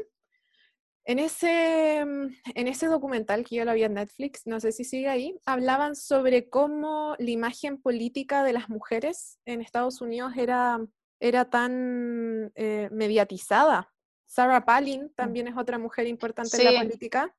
[1.07, 4.83] En ese, mm, en ese documental que yo lo vi en Netflix, no sé si
[4.83, 10.79] sigue ahí, hablaban sobre cómo la imagen política de las mujeres en Estados Unidos era,
[11.19, 13.94] era tan eh, mediatizada.
[14.35, 15.09] Sarah Palin mm.
[15.15, 17.33] también es otra mujer importante en la política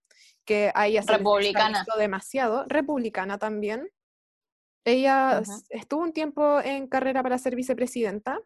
[0.46, 1.84] que a ella se republicana.
[1.98, 3.90] demasiado, republicana también.
[4.82, 8.40] Ella estuvo un tiempo en carrera para ser vicepresidenta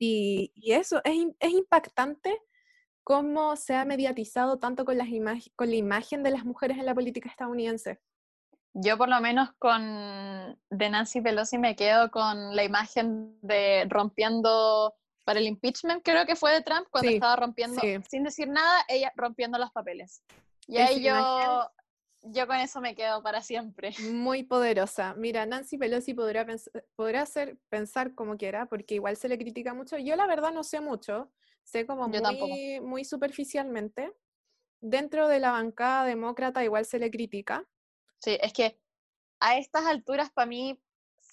[0.00, 2.36] y, eso es, es, impactante
[3.04, 5.08] cómo se ha mediatizado tanto con, las
[5.54, 8.00] con la imagen de las mujeres en la política estadounidense.
[8.72, 14.94] Yo por lo menos con de Nancy Pelosi me quedo con la imagen de rompiendo
[15.24, 19.12] para el impeachment, creo que fue de Trump, cuando estaba rompiendo, sin decir nada, ella
[19.16, 20.22] rompiendo los papeles.
[20.66, 21.70] Y ahí yo,
[22.22, 23.92] yo con eso me quedo para siempre.
[24.12, 25.14] Muy poderosa.
[25.14, 26.46] Mira, Nancy Pelosi podrá,
[26.94, 29.98] podrá hacer, pensar como quiera, porque igual se le critica mucho.
[29.98, 31.32] Yo la verdad no sé mucho,
[31.64, 34.12] sé como muy, muy superficialmente.
[34.80, 37.66] Dentro de la bancada demócrata igual se le critica.
[38.18, 38.80] Sí, es que
[39.40, 40.80] a estas alturas para mí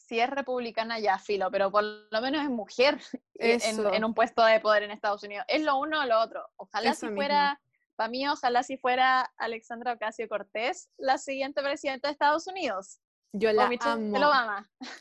[0.08, 2.99] si es republicana ya filo, pero por lo menos es mujer
[3.36, 5.45] en, un puesto de poder en Estados Unidos.
[5.47, 6.47] Es lo uno o lo otro.
[6.55, 7.62] Ojalá si fuera,
[7.95, 12.99] para mí, ojalá si fuera Alexandra Ocasio Cortés la siguiente presidenta de Estados Unidos.
[13.34, 14.18] Yo la amo.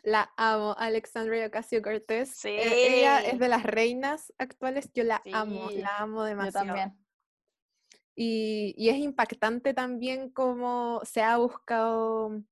[0.02, 2.36] La amo, Alexandra Ocasio Cortés.
[2.36, 2.48] Sí.
[2.48, 4.90] E, ella es de las reinas actuales.
[4.92, 6.66] Yo la amo, la amo demasiado.
[6.66, 7.06] Yo también.
[8.16, 12.42] Y, y es impactante también cómo se ha buscado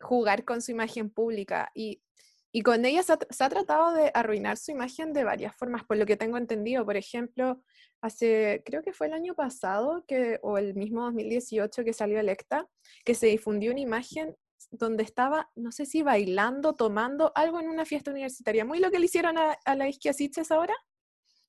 [0.00, 2.02] jugar con su imagen pública y,
[2.50, 6.06] y con ella se ha, tratado de arruinar su imagen de varias formas, por lo
[6.06, 6.84] que tengo entendido.
[6.84, 7.62] Por ejemplo,
[8.00, 12.66] hace, creo que fue el año pasado, que, o el mismo 2018 que salió electa,
[13.04, 14.34] que se difundió una imagen
[14.70, 18.98] donde estaba, no sé si bailando, tomando algo en una fiesta universitaria, muy lo que
[18.98, 20.12] le hicieron a, la Isquia
[20.50, 20.74] ahora,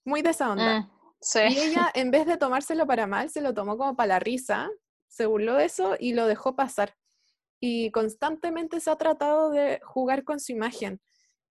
[0.05, 0.81] muy de esa onda.
[0.81, 0.89] Mm,
[1.49, 4.69] y ella, en vez de tomárselo para mal, se lo tomó como para la risa,
[5.07, 6.93] se burló de eso y lo dejó pasar
[7.59, 11.01] y constantemente se ha tratado de jugar con su imagen.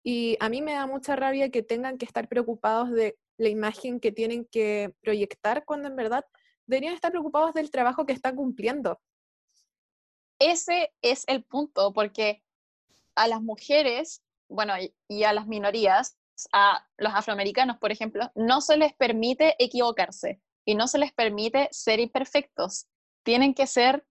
[0.03, 4.01] Y a mí me da mucha rabia que tengan que estar preocupados de la imagen
[4.01, 6.25] que tienen que proyectar cuando en verdad
[6.67, 9.01] deberían estar preocupados del trabajo que están cumpliendo.
[10.39, 12.43] Ese es el punto, porque
[13.15, 14.75] a las mujeres, bueno,
[15.09, 16.17] y a las minorías,
[16.53, 21.69] a los afroamericanos, por ejemplo, no se les permite equivocarse y no se les permite
[21.73, 22.87] ser imperfectos.
[23.25, 24.07] Tienen que ser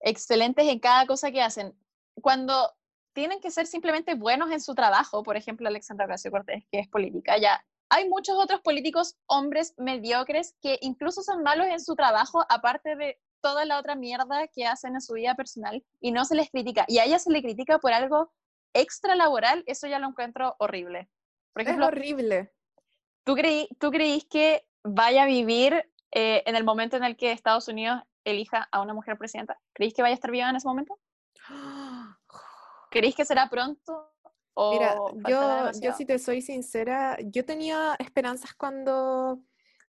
[0.00, 1.74] excelentes en cada cosa que hacen.
[2.20, 2.72] Cuando
[3.12, 6.88] tienen que ser simplemente buenos en su trabajo, por ejemplo, Alexandra Ocasio Cortés, que es
[6.88, 12.44] política, ya hay muchos otros políticos, hombres mediocres, que incluso son malos en su trabajo,
[12.48, 16.34] aparte de toda la otra mierda que hacen en su vida personal, y no se
[16.34, 16.84] les critica.
[16.88, 18.30] Y a ella se le critica por algo
[18.74, 21.08] extra laboral, eso ya lo encuentro horrible.
[21.52, 22.52] Por ejemplo, es horrible.
[23.24, 27.32] ¿tú, creí, ¿Tú creís que vaya a vivir eh, en el momento en el que
[27.32, 30.68] Estados Unidos elija a una mujer presidenta, ¿creéis que vaya a estar viva en ese
[30.68, 30.98] momento?
[32.90, 34.12] ¿Creéis que será pronto?
[34.72, 34.96] Mira,
[35.28, 39.40] yo, yo si te soy sincera, yo tenía esperanzas cuando,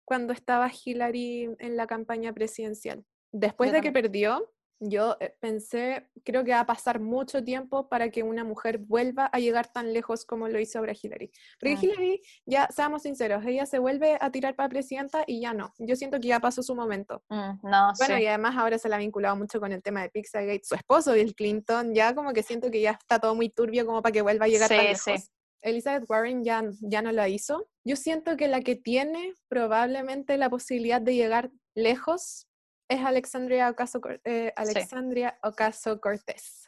[0.05, 3.03] cuando estaba Hillary en la campaña presidencial.
[3.33, 8.11] Después de que perdió, yo eh, pensé, creo que va a pasar mucho tiempo para
[8.11, 11.31] que una mujer vuelva a llegar tan lejos como lo hizo ahora Hillary.
[11.61, 15.73] Porque Hillary, ya seamos sinceros, ella se vuelve a tirar para presidenta y ya no.
[15.79, 17.23] Yo siento que ya pasó su momento.
[17.29, 20.11] Mm, no, bueno, y además ahora se la ha vinculado mucho con el tema de
[20.11, 20.63] Pizzagate.
[20.65, 24.03] Su esposo, Bill Clinton, ya como que siento que ya está todo muy turbio como
[24.03, 25.31] para que vuelva a llegar tan lejos.
[25.61, 27.69] Elizabeth Warren ya, ya no la hizo.
[27.85, 32.48] Yo siento que la que tiene probablemente la posibilidad de llegar lejos
[32.89, 36.67] es Alexandria Ocasio, eh, Alexandria Ocasio Cortés.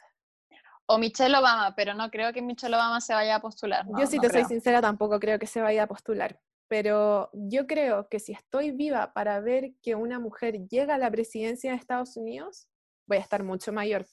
[0.85, 3.85] O Michelle Obama, pero no creo que Michelle Obama se vaya a postular.
[3.97, 6.39] yo si te soy sincera tampoco creo que se vaya a postular.
[6.67, 11.11] Pero yo creo que si estoy viva para ver que una mujer llega a la
[11.11, 12.67] presidencia de Estados Unidos,
[13.07, 14.05] voy a estar mucho mayor.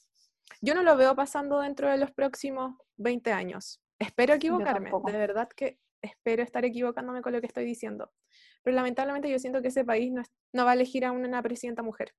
[0.60, 3.80] Yo no lo veo pasando dentro de los próximos 20 años.
[3.98, 8.10] Espero equivocarme, de verdad que espero estar equivocándome con lo que estoy diciendo
[8.62, 10.12] pero lamentablemente yo siento que ese país
[10.52, 12.14] no, va a elegir a una presidenta mujer.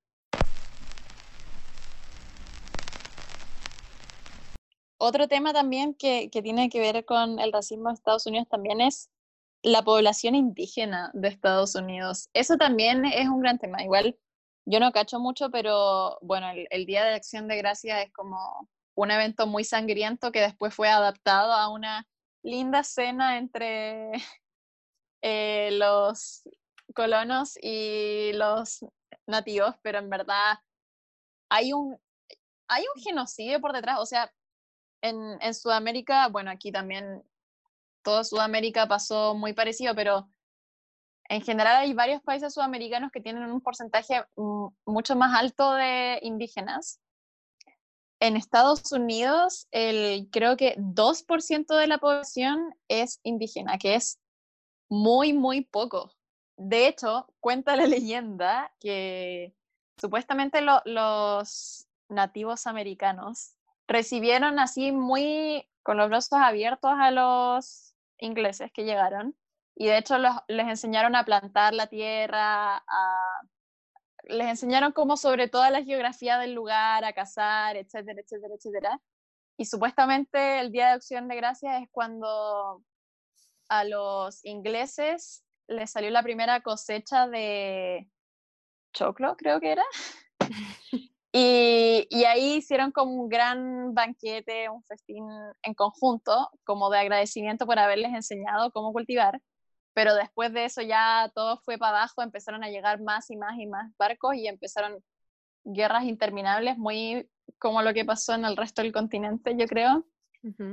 [4.98, 9.10] Otro tema también que, tiene que ver con el racismo de Estados Unidos también es
[9.62, 12.30] la población indígena de Estados Unidos.
[12.34, 13.84] Eso también es un gran tema.
[13.84, 14.18] Igual
[14.66, 18.68] yo no cacho mucho, pero bueno, el, el Día de Acción de Gracia es como
[18.96, 22.08] un evento muy sangriento que después fue adaptado a una
[22.44, 24.12] linda cena entre
[25.22, 26.44] eh, los
[26.94, 28.86] colonos y los
[29.28, 30.60] nativos, pero en verdad
[31.50, 32.00] hay un,
[32.68, 34.00] hay un genocidio por detrás.
[34.00, 34.32] O sea,
[35.02, 37.24] en, en Sudamérica, bueno, aquí también
[38.04, 40.30] todo Sudamérica pasó muy parecido, pero
[41.30, 44.26] en general hay varios países sudamericanos que tienen un porcentaje
[44.86, 47.00] mucho más alto de indígenas.
[48.20, 54.20] En Estados Unidos, el, creo que 2% de la población es indígena, que es
[54.90, 56.12] muy, muy poco.
[56.58, 59.54] De hecho, cuenta la leyenda que
[60.00, 63.56] supuestamente los nativos americanos
[63.88, 69.36] recibieron así muy con los brazos abiertos a los ingleses que llegaron
[69.76, 72.84] y de hecho les enseñaron a plantar la tierra,
[74.30, 79.02] les enseñaron como sobre toda la geografía del lugar, a cazar, etcétera, etcétera, etcétera.
[79.58, 82.84] Y supuestamente el Día de Acción de Gracias es cuando
[83.68, 88.10] a los ingleses les salió la primera cosecha de
[88.94, 89.84] choclo, creo que era.
[91.32, 95.26] y, y, ahí hicieron como un gran banquete, un festín
[95.64, 99.42] en conjunto, como de agradecimiento por haberles enseñado cómo cultivar.
[99.94, 103.58] Pero después de eso ya todo fue para abajo, empezaron a llegar más y más
[103.58, 105.04] y más barcos y empezaron
[105.64, 110.06] guerras interminables, muy como lo que pasó en el resto del continente, yo creo.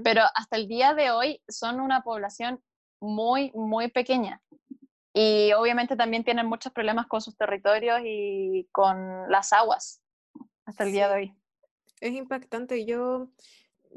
[0.05, 2.63] Pero hasta el día de hoy son una población
[3.01, 4.41] muy, muy pequeña.
[5.13, 10.03] Y obviamente también tienen muchos problemas con sus territorios y con las aguas
[10.67, 11.35] hasta el día de hoy.
[12.01, 12.85] Es impactante.
[12.85, 13.31] Yo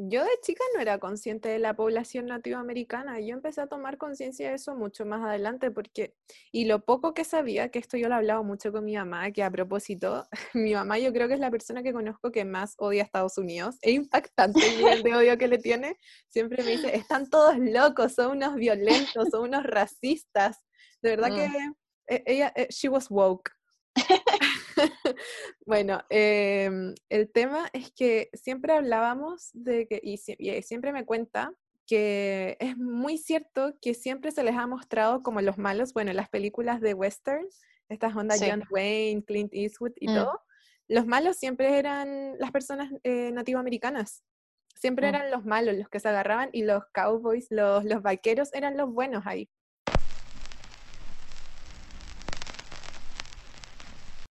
[0.01, 3.19] yo de chica no era consciente de la población nativa americana.
[3.19, 6.15] Yo empecé a tomar conciencia de eso mucho más adelante porque,
[6.53, 9.31] y lo poco que sabía, que esto yo lo he hablado mucho con mi mamá,
[9.31, 12.75] que a propósito, mi mamá yo creo que es la persona que conozco que más
[12.77, 13.75] odia a Estados Unidos.
[13.81, 15.97] Es impactante el nivel de odio que le tiene.
[16.29, 20.59] Siempre me dice, están todos locos, son unos violentos, son unos racistas.
[21.01, 21.75] De verdad que mm.
[22.07, 23.51] e, ella, eh, she was woke.
[25.65, 30.17] bueno, em, el tema es que siempre hablábamos de que, y,
[30.61, 31.53] siempre me cuenta
[31.87, 36.29] que es muy cierto que siempre se les ha mostrado como los malos, bueno, las
[36.29, 37.47] películas de western,
[37.89, 40.15] estas ondas John Wayne, Clint Eastwood y mm.
[40.15, 40.41] todo,
[40.87, 44.23] los malos siempre eran las personas eh, nativoamericanas.
[44.75, 45.15] Siempre mm.
[45.15, 48.91] eran los malos los que se agarraban y los cowboys, los, los vaqueros eran los
[48.91, 49.49] buenos ahí.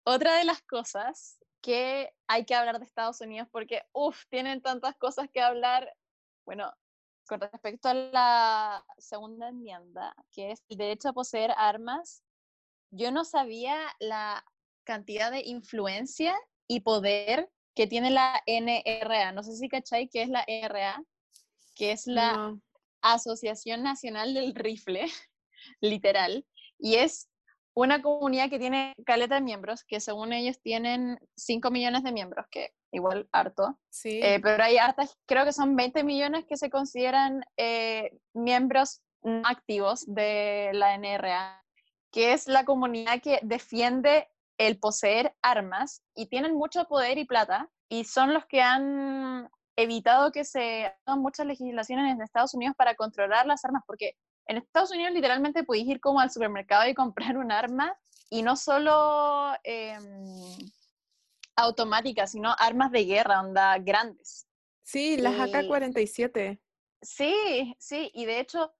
[0.08, 4.94] Otra de las cosas que hay que hablar de Estados Unidos porque, uff, tienen tantas
[4.96, 5.92] cosas que hablar.
[6.44, 6.72] Bueno,
[7.26, 12.22] con respecto a la segunda enmienda, que es el derecho a poseer armas,
[12.92, 14.44] yo no sabía la
[14.84, 16.36] cantidad de influencia
[16.68, 19.32] y poder que tiene la NRA.
[19.32, 21.02] No sé si cachai qué es la NRA,
[21.74, 22.56] que es la
[23.00, 25.06] Asociación Nacional del Rifle,
[25.80, 26.46] literal,
[26.78, 27.28] y es
[27.76, 32.46] una comunidad que tiene caleta de miembros, que según ellos tienen 5 millones de miembros,
[32.50, 33.78] que igual harto.
[33.90, 34.18] Sí.
[34.22, 39.02] Eh, pero hay hartas, creo que son 20 millones que se consideran eh, miembros
[39.44, 41.62] activos de la NRA,
[42.10, 47.68] que es la comunidad que defiende el poseer armas y tienen mucho poder y plata
[47.90, 52.94] y son los que han evitado que se hagan muchas legislaciones en Estados Unidos para
[52.94, 54.14] controlar las armas, porque
[54.46, 57.96] en Estados Unidos literalmente podéis ir como al supermercado y comprar un arma
[58.30, 59.98] y no solo eh,
[61.56, 64.46] automáticas, sino armas de guerra, onda grandes.
[64.82, 66.60] Sí, las AK-47.
[67.02, 68.72] Sí, sí, y de hecho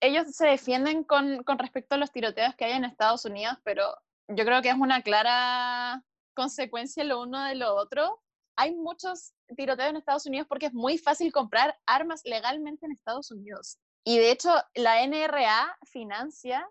[0.00, 3.84] ellos se defienden con, con respecto a los tiroteos que hay en Estados Unidos, pero
[4.28, 8.22] yo creo que es una clara consecuencia lo uno de lo otro.
[8.56, 13.30] Hay muchos tiroteos en Estados Unidos porque es muy fácil comprar armas legalmente en Estados
[13.30, 13.78] Unidos.
[14.08, 16.66] Y de hecho, la NRA financia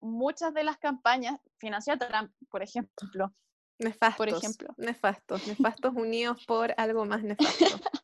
[0.00, 3.32] muchas de las campañas, financia Trump, por ejemplo.
[3.78, 4.16] Nefastos.
[4.16, 4.74] Por ejemplo.
[4.76, 7.64] Nefastos, nefastos unidos por algo más nefasto.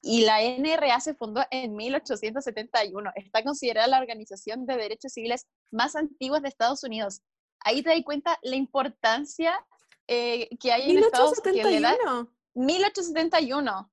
[0.00, 3.10] y la NRA se fundó en 1871.
[3.16, 7.20] Está considerada la organización de derechos civiles más antigua de Estados Unidos.
[7.58, 9.58] Ahí te das cuenta la importancia
[10.06, 12.28] eh, que hay en Estados Unidos.
[12.54, 13.90] 1871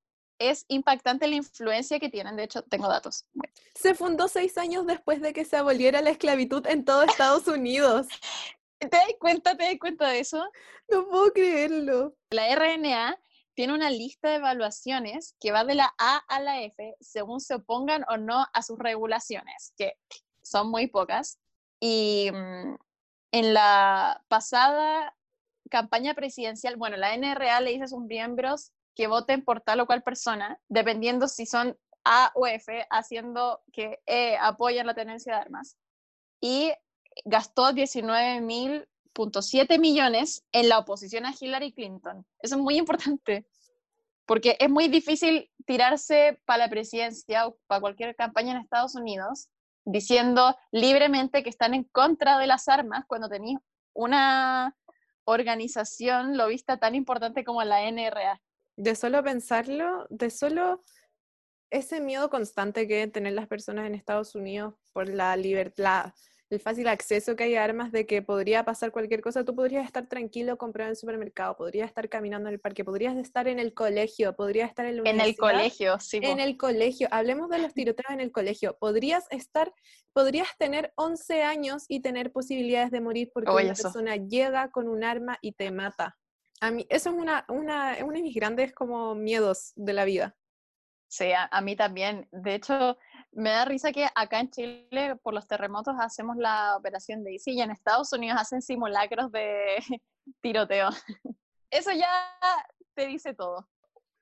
[0.49, 2.35] es impactante la influencia que tienen.
[2.35, 3.25] De hecho, tengo datos.
[3.75, 8.07] Se fundó seis años después de que se aboliera la esclavitud en todo Estados Unidos.
[8.79, 9.55] ¿Te das cuenta?
[9.55, 10.43] ¿Te das cuenta de eso?
[10.89, 12.15] No puedo creerlo.
[12.31, 13.17] La RNA
[13.53, 17.55] tiene una lista de evaluaciones que va de la A a la F según se
[17.55, 19.93] opongan o no a sus regulaciones, que
[20.41, 21.39] son muy pocas.
[21.79, 22.75] Y mm,
[23.31, 25.15] en la pasada
[25.69, 29.85] campaña presidencial, bueno, la NRA le dice a sus miembros que voten por tal o
[29.85, 34.37] cual persona, dependiendo si son A o F, haciendo que E
[34.83, 35.77] la tenencia de armas.
[36.41, 36.73] Y
[37.25, 42.25] gastó 19.7 millones en la oposición a Hillary Clinton.
[42.39, 43.45] Eso es muy importante,
[44.25, 49.49] porque es muy difícil tirarse para la presidencia o para cualquier campaña en Estados Unidos
[49.85, 53.59] diciendo libremente que están en contra de las armas cuando tenéis
[53.93, 54.77] una
[55.25, 58.41] organización lo vista tan importante como la NRA
[58.76, 60.84] de solo pensarlo, de solo
[61.69, 66.13] ese miedo constante que tener las personas en Estados Unidos por la libertad,
[66.53, 69.86] el fácil acceso que hay a armas, de que podría pasar cualquier cosa, tú podrías
[69.86, 73.59] estar tranquilo comprando en el supermercado, podrías estar caminando en el parque, podrías estar en
[73.59, 76.19] el colegio, podrías estar en la En el colegio, sí.
[76.21, 79.74] En el colegio, hablemos de los tiroteos en el colegio, podrías estar,
[80.13, 85.03] podrías tener 11 años y tener posibilidades de morir porque una persona llega con un
[85.03, 86.17] arma y te mata.
[86.64, 90.34] A mí, eso es una, una, uno de mis grandes como miedos de la vida.
[91.09, 92.30] Sí, a, mí también.
[92.32, 92.97] De hecho,
[93.34, 97.51] Me da risa que acá en Chile, por los terremotos, hacemos la operación de ICI
[97.51, 99.76] y en Estados Unidos hacen simulacros de
[100.41, 100.88] tiroteo.
[101.70, 102.32] Eso ya
[102.93, 103.68] te dice todo.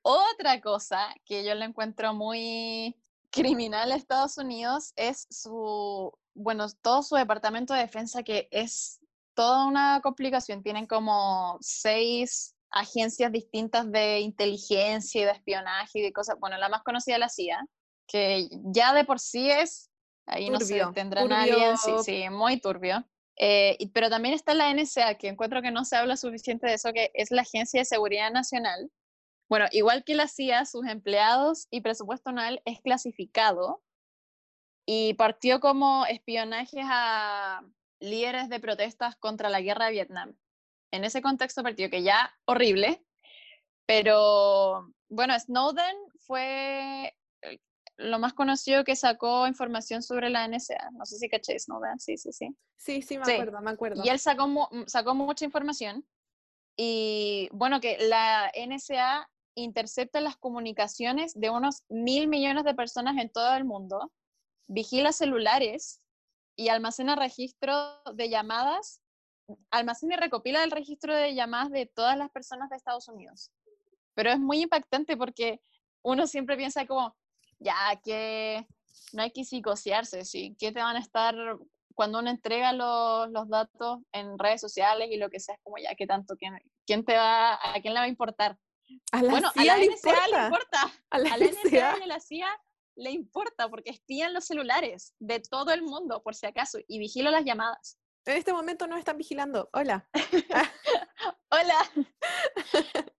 [0.02, 7.04] Otra cosa que yo le encuentro muy criminal a Estados Unidos es su, bueno, todo
[7.04, 9.00] su departamento de defensa que es
[9.34, 10.64] toda una complicación.
[10.64, 16.38] Tienen como seis agencias distintas de inteligencia y de espionaje y de cosas.
[16.40, 17.66] Bueno, la más conocida es la CIA,
[18.08, 19.90] que ya de por sí es,
[20.26, 23.06] ahí no sé, tendrá nadie, sí, sí, muy turbio.
[23.38, 26.94] Eh, pero también está la NSA, que encuentro que no se habla suficiente de eso,
[26.94, 28.92] que es la Agencia de Seguridad Nacional.
[29.50, 33.82] Bueno, igual que la CIA, sus empleados y presupuesto anual es clasificado
[34.86, 37.62] y partió como espionaje a
[38.02, 40.36] líderes de protestas contra la guerra de Vietnam.
[40.92, 43.06] En ese contexto partió que ya horrible,
[43.86, 47.16] pero bueno, Snowden fue
[47.98, 50.92] lo más conocido que sacó información sobre la NSA.
[50.94, 52.50] No sé si caché Snowden, sí, sí, sí.
[52.78, 54.02] Sí, sí, me acuerdo, me acuerdo.
[54.04, 56.06] Y él sacó, mm, sacó mucha información.
[56.76, 63.30] Y bueno, que la NSA intercepta las comunicaciones de unos mil millones de personas en
[63.30, 64.12] todo el mundo,
[64.68, 66.00] vigila celulares
[66.62, 69.02] y almacena registro de llamadas,
[69.72, 73.52] almacena y recopila el registro de llamadas de todas las personas de Estados Unidos.
[74.14, 75.60] Pero es muy impactante porque
[76.04, 77.18] uno siempre piensa como,
[77.58, 78.68] ya que
[79.14, 80.56] no hay que psicosearse, ¿sí?
[80.60, 81.36] ¿Qué te van a estar
[81.96, 85.78] cuando uno entrega los, los, datos en redes sociales y lo que sea, es como
[85.80, 86.36] ya, ¿qué tanto?
[86.38, 88.56] ¿Quién, quién te va, a quién le va a importar?
[89.12, 90.46] A la bueno, CIA a la NSA le importa.
[90.46, 90.94] importa.
[91.10, 91.98] A la A la NSA NSA.
[92.00, 92.62] y a la CIA
[93.02, 97.32] le importa porque espían los celulares de todo el mundo, por si acaso, y vigila
[97.32, 97.98] las llamadas.
[98.26, 99.68] En este momento nos están vigilando.
[99.74, 100.08] Hola.
[101.50, 101.76] Hola.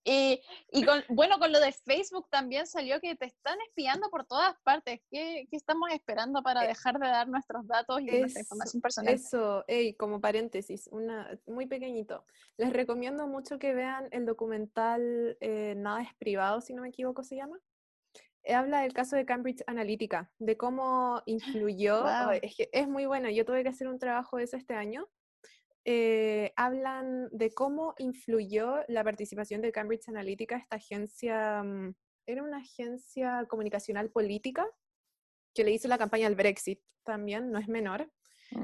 [0.05, 4.25] y y con, bueno, con lo de Facebook también salió que te están espiando por
[4.27, 5.01] todas partes.
[5.11, 8.81] ¿Qué, qué estamos esperando para Eh, dejar de dar nuestros datos y nuestra Es- información
[8.81, 9.15] personal?
[9.15, 12.25] Eso, ey, como paréntesis, una, muy pequeñito.
[12.57, 17.23] Les recomiendo mucho que vean el documental eh, Nada es privado, si no me equivoco
[17.25, 17.59] se llama.
[18.49, 23.45] Habla del caso de Cambridge Analytica, de cómo influyó, es que es muy bueno, yo
[23.45, 25.09] tuve que hacer un trabajo de eso este año.
[25.85, 31.95] Eh, hablan de cómo influyó la participación de Cambridge Analytica, esta agencia, mm,
[32.27, 34.67] era una agencia comunicacional política
[35.55, 38.11] que le hizo la campaña al Brexit también, no es menor.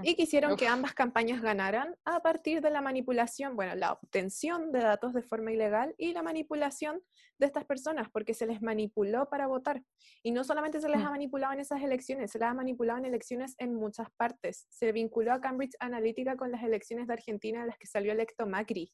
[0.02, 4.80] Y quisieron que ambas campañas ganaran a partir de la manipulación, bueno, la obtención de
[4.80, 7.00] datos de forma ilegal y la manipulación
[7.38, 9.82] de estas personas, porque se les manipuló para votar.
[10.22, 11.06] Y no solamente se les Mm.
[11.06, 14.66] ha manipulado en esas elecciones, se les ha manipulado en elecciones en muchas partes.
[14.70, 18.46] Se vinculó a Cambridge Analytica con las elecciones de Argentina en las que salió electo
[18.46, 18.92] Macri.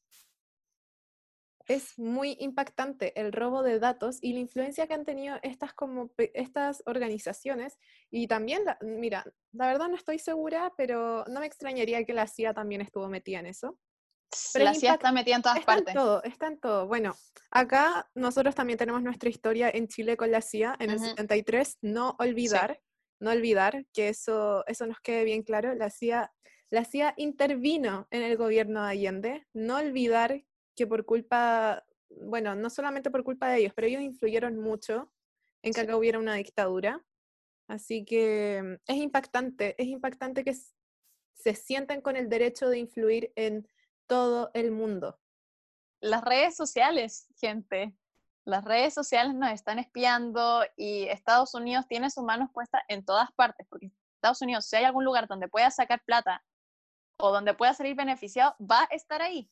[1.67, 6.11] Es muy impactante el robo de datos y la influencia que han tenido estas, como,
[6.17, 7.77] estas organizaciones.
[8.11, 12.27] Y también, la- mira, la verdad no estoy segura, pero no me extrañaría que la
[12.27, 13.79] CIA también estuvo metida en eso.
[14.53, 15.93] pero la CIA está metida en todas Está en partes.
[15.95, 16.87] todo, está en todo.
[16.87, 17.15] Bueno,
[17.51, 21.05] acá nosotros también tenemos nuestra historia en Chile con la CIA en el Ujú.
[21.05, 21.77] 73.
[21.81, 22.81] No olvidar,
[23.21, 25.73] no olvidar que eso, eso nos quede bien claro.
[25.73, 26.33] La CIA,
[26.69, 29.47] la CIA intervino en el gobierno de Allende.
[29.53, 30.43] No olvidar
[30.75, 35.11] que por culpa, bueno, no solamente por culpa de ellos, pero ellos influyeron mucho
[35.63, 35.85] en que Sí.
[35.85, 37.03] acá hubiera una dictadura.
[37.67, 40.53] Así que mm, es impactante, es impactante que
[41.33, 43.67] se sientan con el derecho de influir en
[44.07, 45.19] todo el mundo.
[46.01, 47.95] Las redes sociales, gente.
[48.45, 53.31] Las redes sociales nos están espiando y Estados Unidos tiene sus manos puestas en todas
[53.31, 56.43] partes, porque Estados Unidos, si hay algún lugar donde pueda sacar plata
[57.17, 59.49] o donde pueda salir beneficiado, va a estar ahí.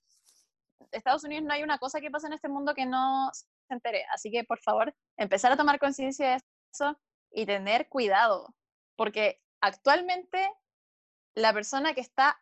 [0.92, 4.06] Estados Unidos no hay una cosa que pasa en este mundo que no se entere.
[4.14, 6.40] Así que, por favor, empezar a tomar conciencia de
[6.74, 6.98] eso
[7.32, 8.54] y tener cuidado,
[8.96, 10.52] porque actualmente
[11.36, 12.40] la persona que está,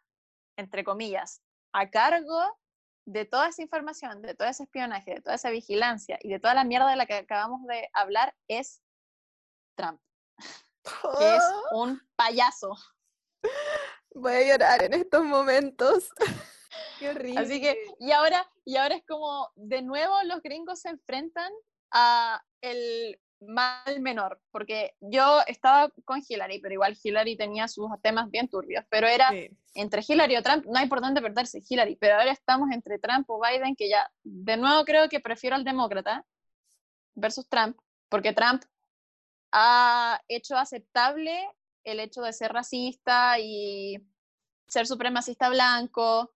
[0.58, 1.42] entre comillas,
[1.74, 2.58] a cargo
[3.06, 6.54] de toda esa información, de todo ese espionaje, de toda esa vigilancia y de toda
[6.54, 8.82] la mierda de la que acabamos de hablar es
[9.76, 10.02] Trump,
[11.18, 12.76] que es un payaso.
[14.14, 16.10] Voy a llorar en estos momentos.
[17.02, 17.40] Qué horrible.
[17.40, 21.52] Así que, y ahora, y ahora es como, de nuevo los gringos se enfrentan
[21.90, 28.30] a el mal menor, porque yo estaba con Hillary, pero igual Hillary tenía sus temas
[28.30, 29.50] bien turbios, pero era Sí.
[29.74, 33.28] entre Hillary o Trump, no hay por dónde perderse Hillary, pero ahora estamos entre Trump
[33.32, 36.24] o Biden, que ya, de nuevo creo que prefiero al demócrata
[37.16, 37.80] versus Trump,
[38.10, 38.64] porque Trump
[39.52, 41.50] ha hecho aceptable
[41.84, 43.98] el hecho de ser racista y
[44.68, 46.32] ser supremacista blanco,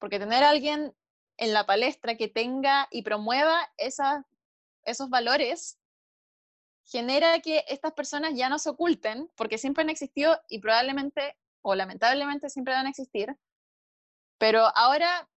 [0.00, 0.92] porque tener a alguien
[1.36, 4.24] en la palestra que tenga y promueva esas,
[4.82, 5.78] esos valores,
[6.84, 11.74] genera que estas personas ya no se oculten, porque siempre han existido y probablemente o
[11.74, 13.36] lamentablemente siempre van a existir,
[14.38, 15.28] pero ahora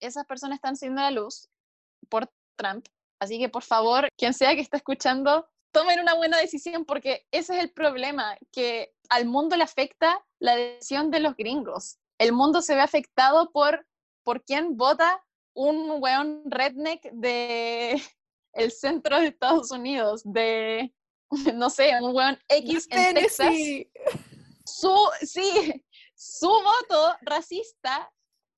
[0.00, 1.48] esas personas están siendo la luz
[2.08, 2.86] por Trump,
[3.18, 7.56] así que por favor, quien sea que esté escuchando, tomen una buena decisión porque ese
[7.56, 11.98] es el problema, que al mundo le afecta la decisión de los gringos.
[12.18, 13.86] El mundo se ve afectado por,
[14.22, 15.22] por quién vota
[15.54, 18.00] un weón redneck de
[18.52, 20.92] el centro de Estados Unidos, de,
[21.54, 23.54] no sé, un weón X en Texas.
[24.64, 25.84] Su, sí,
[26.14, 28.10] su voto racista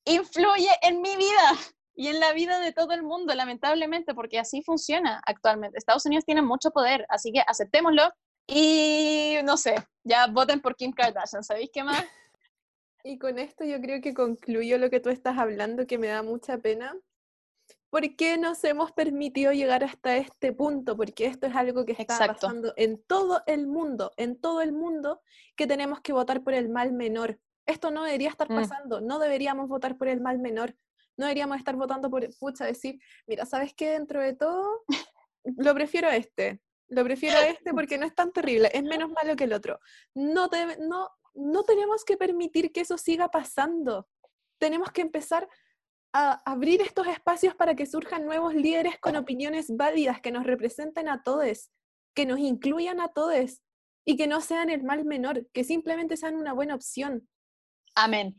[0.05, 1.53] influye en mi vida
[1.95, 5.79] y en la vida de todo el mundo, lamentablemente, porque así funciona actualmente.
[5.79, 8.13] Estados Unidos tiene mucho poder, así que aceptémoslo
[8.47, 9.75] y no sé,
[10.05, 12.05] ya voten por Kim Kardashian, ¿sabéis qué más?
[13.09, 16.25] Y con esto yo creo que concluyo lo que tú estás hablando, que me da
[16.25, 16.93] mucha pena.
[17.89, 20.97] ¿Por qué nos hemos permitido llegar hasta este punto?
[20.97, 25.23] Porque esto es algo que está pasando en todo el mundo, en todo el mundo,
[25.55, 27.39] que tenemos que votar por el mal menor.
[27.65, 28.57] Esto no debería estar mm.
[28.57, 30.75] pasando, no deberíamos votar por el mal menor,
[31.17, 33.91] no deberíamos estar votando por, pucha, decir, mira, ¿sabes qué?
[33.91, 34.83] Dentro de todo,
[35.45, 39.11] lo prefiero a este, lo prefiero a este porque no es tan terrible, es menos
[39.13, 39.79] malo que el otro.
[40.13, 40.51] No,
[40.81, 44.09] no, no tenemos que permitir que eso siga pasando.
[44.59, 45.49] Tenemos que empezar
[46.13, 51.09] a abrir estos espacios para que surjan nuevos líderes con opiniones válidas que nos representen
[51.09, 51.71] a todos,
[52.15, 53.63] que nos incluyan a todos
[54.07, 57.29] y que no sean el mal menor, que simplemente sean una buena opción.
[57.95, 58.37] Amén.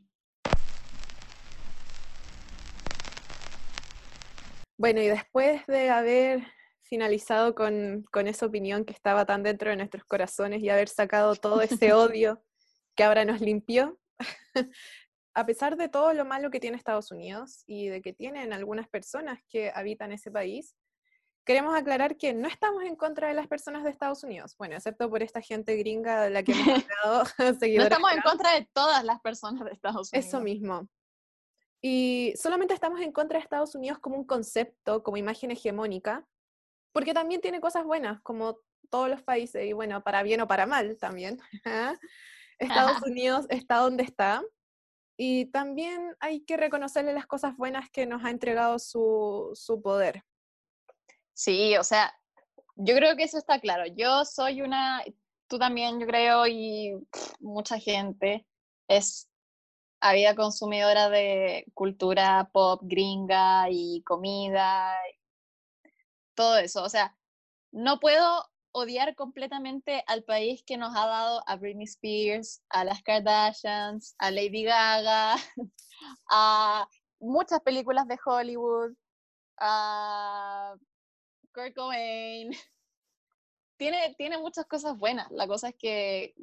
[4.80, 6.48] Bueno, y después de haber
[6.84, 11.36] finalizado con, con, esa opinión que estaba tan dentro de nuestros corazones y haber sacado
[11.36, 12.42] todo ese odio
[12.98, 13.98] que ahora nos limpió,
[15.34, 18.90] a pesar de todo lo malo que tiene Estados Unidos y de que tienen algunas
[18.90, 20.76] personas que habitan ese país,
[21.46, 25.10] queremos aclarar que no estamos en contra de las personas de Estados Unidos, bueno, excepto
[25.10, 26.68] por esta gente gringa de la que hemos
[27.06, 27.24] hablado
[27.62, 30.28] No estamos en contra de todas las personas de Estados Unidos.
[30.28, 30.90] Eso mismo.
[31.82, 36.28] Y solamente estamos en contra de Estados Unidos como un concepto, como imagen hegemónica,
[36.92, 38.58] porque también tiene cosas buenas, como
[38.90, 41.40] todos los países, y bueno, para bien o para mal también.
[42.60, 44.44] Estados Unidos está donde está,
[45.18, 50.24] y también hay que reconocerle las cosas buenas que nos ha entregado su, su poder.
[51.34, 52.14] Sí, o sea,
[52.76, 53.86] yo creo que eso está claro.
[53.96, 55.04] Yo soy una,
[55.48, 56.94] tú también, yo creo, y
[57.40, 58.46] mucha gente
[58.88, 59.28] es
[60.00, 64.96] había consumidora de cultura pop gringa y comida,
[66.36, 66.84] todo eso.
[66.84, 67.18] O sea,
[67.72, 68.46] no puedo
[68.78, 74.30] odiar completamente al país que nos ha dado a Britney Spears, a las Kardashians, a
[74.30, 75.36] Lady Gaga,
[76.30, 76.88] a
[77.20, 78.94] muchas películas de Hollywood,
[79.58, 80.76] a
[81.54, 82.52] Kurt Cobain.
[83.80, 85.30] Tiene, tiene muchas cosas buenas.
[85.30, 86.34] La cosa es que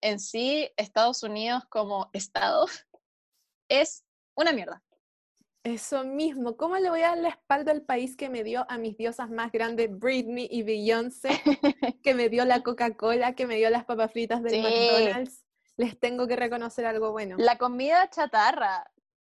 [0.00, 2.66] en sí, Estados Unidos como Estado
[3.68, 4.04] es
[4.36, 4.85] una mierda.
[5.66, 8.78] Eso mismo, ¿cómo le voy a dar la espalda al país que me dio a
[8.78, 11.28] mis diosas más grandes, Britney y Beyoncé,
[12.04, 15.44] que me dio la Coca-Cola, que me dio las papas fritas del McDonald's?
[15.76, 17.34] Les tengo que reconocer algo bueno.
[17.40, 18.88] La comida chatarra.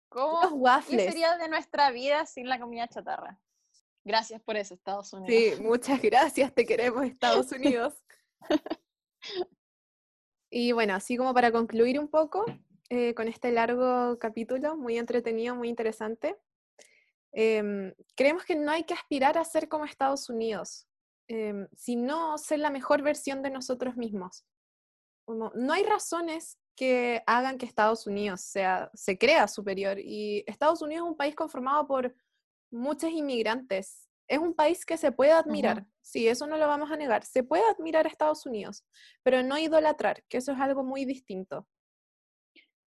[0.09, 1.05] ¿Cómo Los waffles.
[1.05, 3.39] ¿Qué sería de nuestra vida sin la comida chatarra?
[4.05, 5.55] Gracias por eso, Estados Unidos.
[5.57, 7.95] Sí, muchas gracias, te queremos, Estados Unidos.
[10.51, 12.45] y bueno, así como para concluir un poco,
[12.89, 16.37] eh, con este largo capítulo, muy entretenido, muy interesante.
[17.31, 20.87] Em, creemos que no hay que aspirar a ser como Estados Unidos,
[21.27, 24.45] em, sino ser la mejor versión de nosotros mismos.
[25.27, 29.97] no hay razones que hagan que Estados Unidos sea, se crea superior.
[29.99, 32.15] Y Estados Unidos es un país conformado por
[32.71, 34.07] muchos inmigrantes.
[34.29, 37.23] Es un país que se puede admirar, sí, eso no lo vamos a negar.
[37.25, 38.85] Se puede admirar a Estados Unidos,
[39.23, 41.67] pero no idolatrar, que eso es algo muy distinto.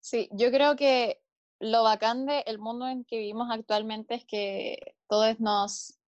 [0.10, 1.22] Sí, yo creo que
[1.60, 6.00] lo bacán del mundo en que vivimos actualmente es que todos nos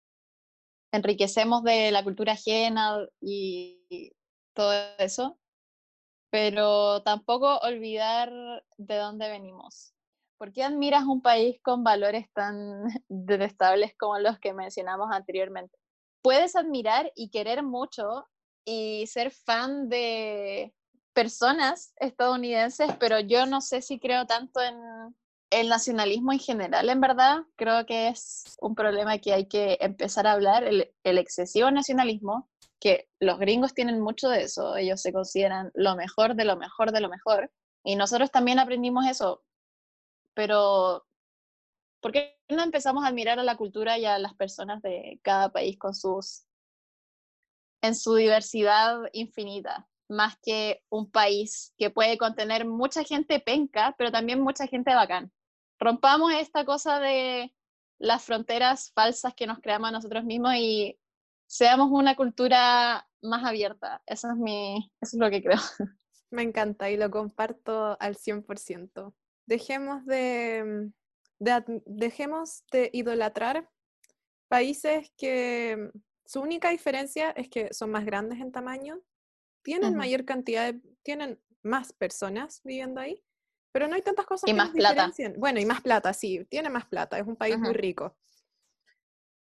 [0.92, 4.12] enriquecemos de la cultura ajena y
[4.54, 5.36] todo eso,
[6.30, 8.30] pero tampoco olvidar
[8.76, 9.94] de dónde venimos.
[10.38, 15.76] ¿Por qué admiras un país con valores tan detestables como los que mencionamos anteriormente?
[16.22, 18.28] Puedes admirar y querer mucho
[18.64, 20.72] y ser fan de
[21.18, 24.76] personas estadounidenses, pero yo no sé si creo tanto en
[25.50, 27.38] el nacionalismo en general, en verdad.
[27.56, 33.08] Creo que es un problema que hay que empezar a hablar, el, excesivo nacionalismo, que
[33.18, 37.00] los gringos tienen mucho de eso, ellos se consideran lo mejor de lo mejor de
[37.00, 37.50] lo mejor,
[37.82, 39.42] y nosotros también aprendimos eso,
[40.34, 41.04] pero
[42.00, 45.50] ¿por qué no empezamos a admirar a la cultura y a las personas de cada
[45.50, 46.44] país con sus
[47.82, 54.10] en su diversidad infinita, más que un país que puede contener mucha gente penca, pero
[54.10, 55.32] también mucha gente bacán.
[55.78, 57.54] Rompamos esta cosa de
[57.98, 60.98] las fronteras falsas que nos creamos nosotros mismos y
[61.46, 64.02] seamos una cultura más abierta.
[64.06, 65.58] Eso es, mi, eso es lo que creo.
[66.30, 69.14] Me encanta y lo comparto al 100%.
[69.46, 70.90] Dejemos de,
[71.38, 73.68] dejemos de idolatrar
[74.48, 75.90] países que
[76.26, 79.00] su única diferencia es que son más grandes en tamaño,
[79.62, 83.22] tienen mayor cantidad, de, tienen más personas viviendo ahí,
[83.72, 85.12] pero no hay tantas cosas y que más plata.
[85.36, 88.16] Bueno, y más plata, sí, tiene más plata, es un país muy rico.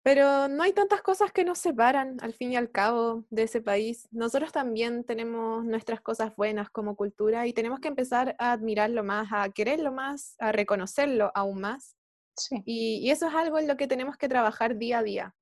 [0.02, 3.62] Pero no hay tantas cosas que nos separan al fin y al cabo de ese
[3.62, 4.06] país.
[4.10, 9.28] Nosotros también tenemos nuestras cosas buenas como cultura y tenemos que empezar a admirarlo más,
[9.32, 11.97] a quererlo más, a reconocerlo aún más.
[12.36, 12.62] Sí.
[12.66, 15.35] Y, y eso es algo en lo que tenemos que trabajar día a día.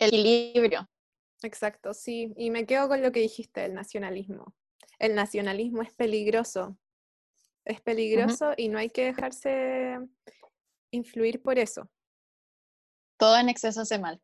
[0.00, 0.88] El equilibrio.
[1.42, 2.34] Exacto, sí.
[2.36, 4.54] Y me quedo con lo que dijiste, el nacionalismo.
[4.98, 6.76] El nacionalismo es peligroso.
[7.64, 9.98] Es peligroso y no hay que dejarse
[10.90, 11.88] influir por eso.
[13.18, 14.20] Todo en exceso hace mal.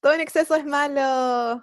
[0.00, 1.62] Todo en exceso es malo.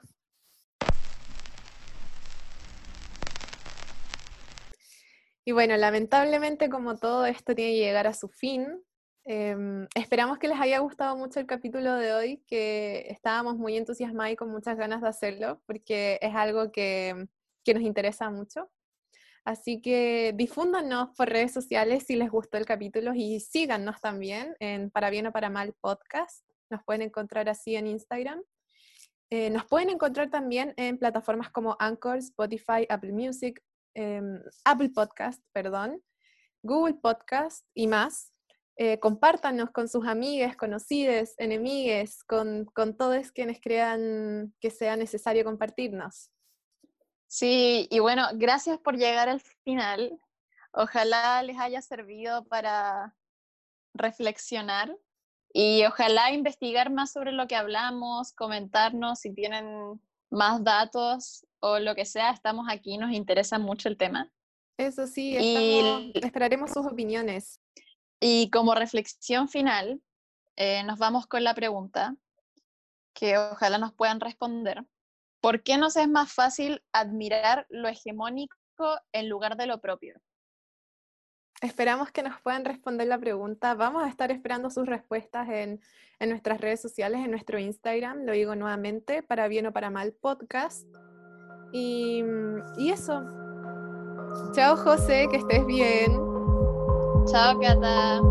[5.46, 8.82] Y bueno, lamentablemente como todo esto tiene que llegar a su fin,
[9.26, 14.34] em, esperamos que les haya gustado mucho el capítulo de hoy, que estábamos muy entusiasmados
[14.34, 17.28] y con muchas ganas de hacerlo, porque es algo que,
[17.64, 18.70] que nos interesa mucho.
[19.46, 24.90] Así que difúndanos por redes sociales si les gustó el capítulo y síganos también en
[24.90, 26.46] Para Bien o Para Mal Podcast.
[26.70, 28.42] Nos pueden encontrar así en Instagram.
[29.30, 33.62] Eh, nos pueden encontrar también en plataformas como Anchor, Spotify, Apple Music,
[33.96, 36.02] em, Apple Podcast, perdón,
[36.62, 38.33] Google Podcast y más.
[38.76, 45.44] Eh, compártanos con sus amigas, conocidos, enemigues, con, con todos quienes crean que sea necesario
[45.44, 46.32] compartirnos.
[47.28, 50.20] Sí, y bueno, gracias por llegar al final.
[50.72, 53.16] Ojalá les haya servido para
[53.94, 54.96] reflexionar
[55.54, 60.02] y ojalá investigar más sobre lo que hablamos, comentarnos si tienen
[60.32, 64.32] más datos o lo que sea, estamos aquí, nos interesa mucho el tema.
[64.78, 67.60] Eso sí, y, esperaremos sus opiniones.
[68.26, 70.02] Y como reflexión final,
[70.56, 72.16] eh, nos vamos con la pregunta
[73.14, 74.86] que ojalá nos puedan responder.
[75.42, 78.56] ¿Por qué nos es más fácil admirar lo hegemónico
[79.12, 80.22] en lugar de lo propio?
[81.62, 83.74] Esperamos que nos puedan responder la pregunta.
[83.74, 85.82] Vamos a estar esperando sus respuestas en,
[86.22, 90.88] nuestras redes sociales, en nuestro Instagram, lo digo nuevamente, para bien o para mal podcast.
[91.74, 92.24] Y,
[92.78, 93.22] y eso.
[94.56, 96.33] Chao José, que estés bien.
[97.26, 98.24] Chao Cata.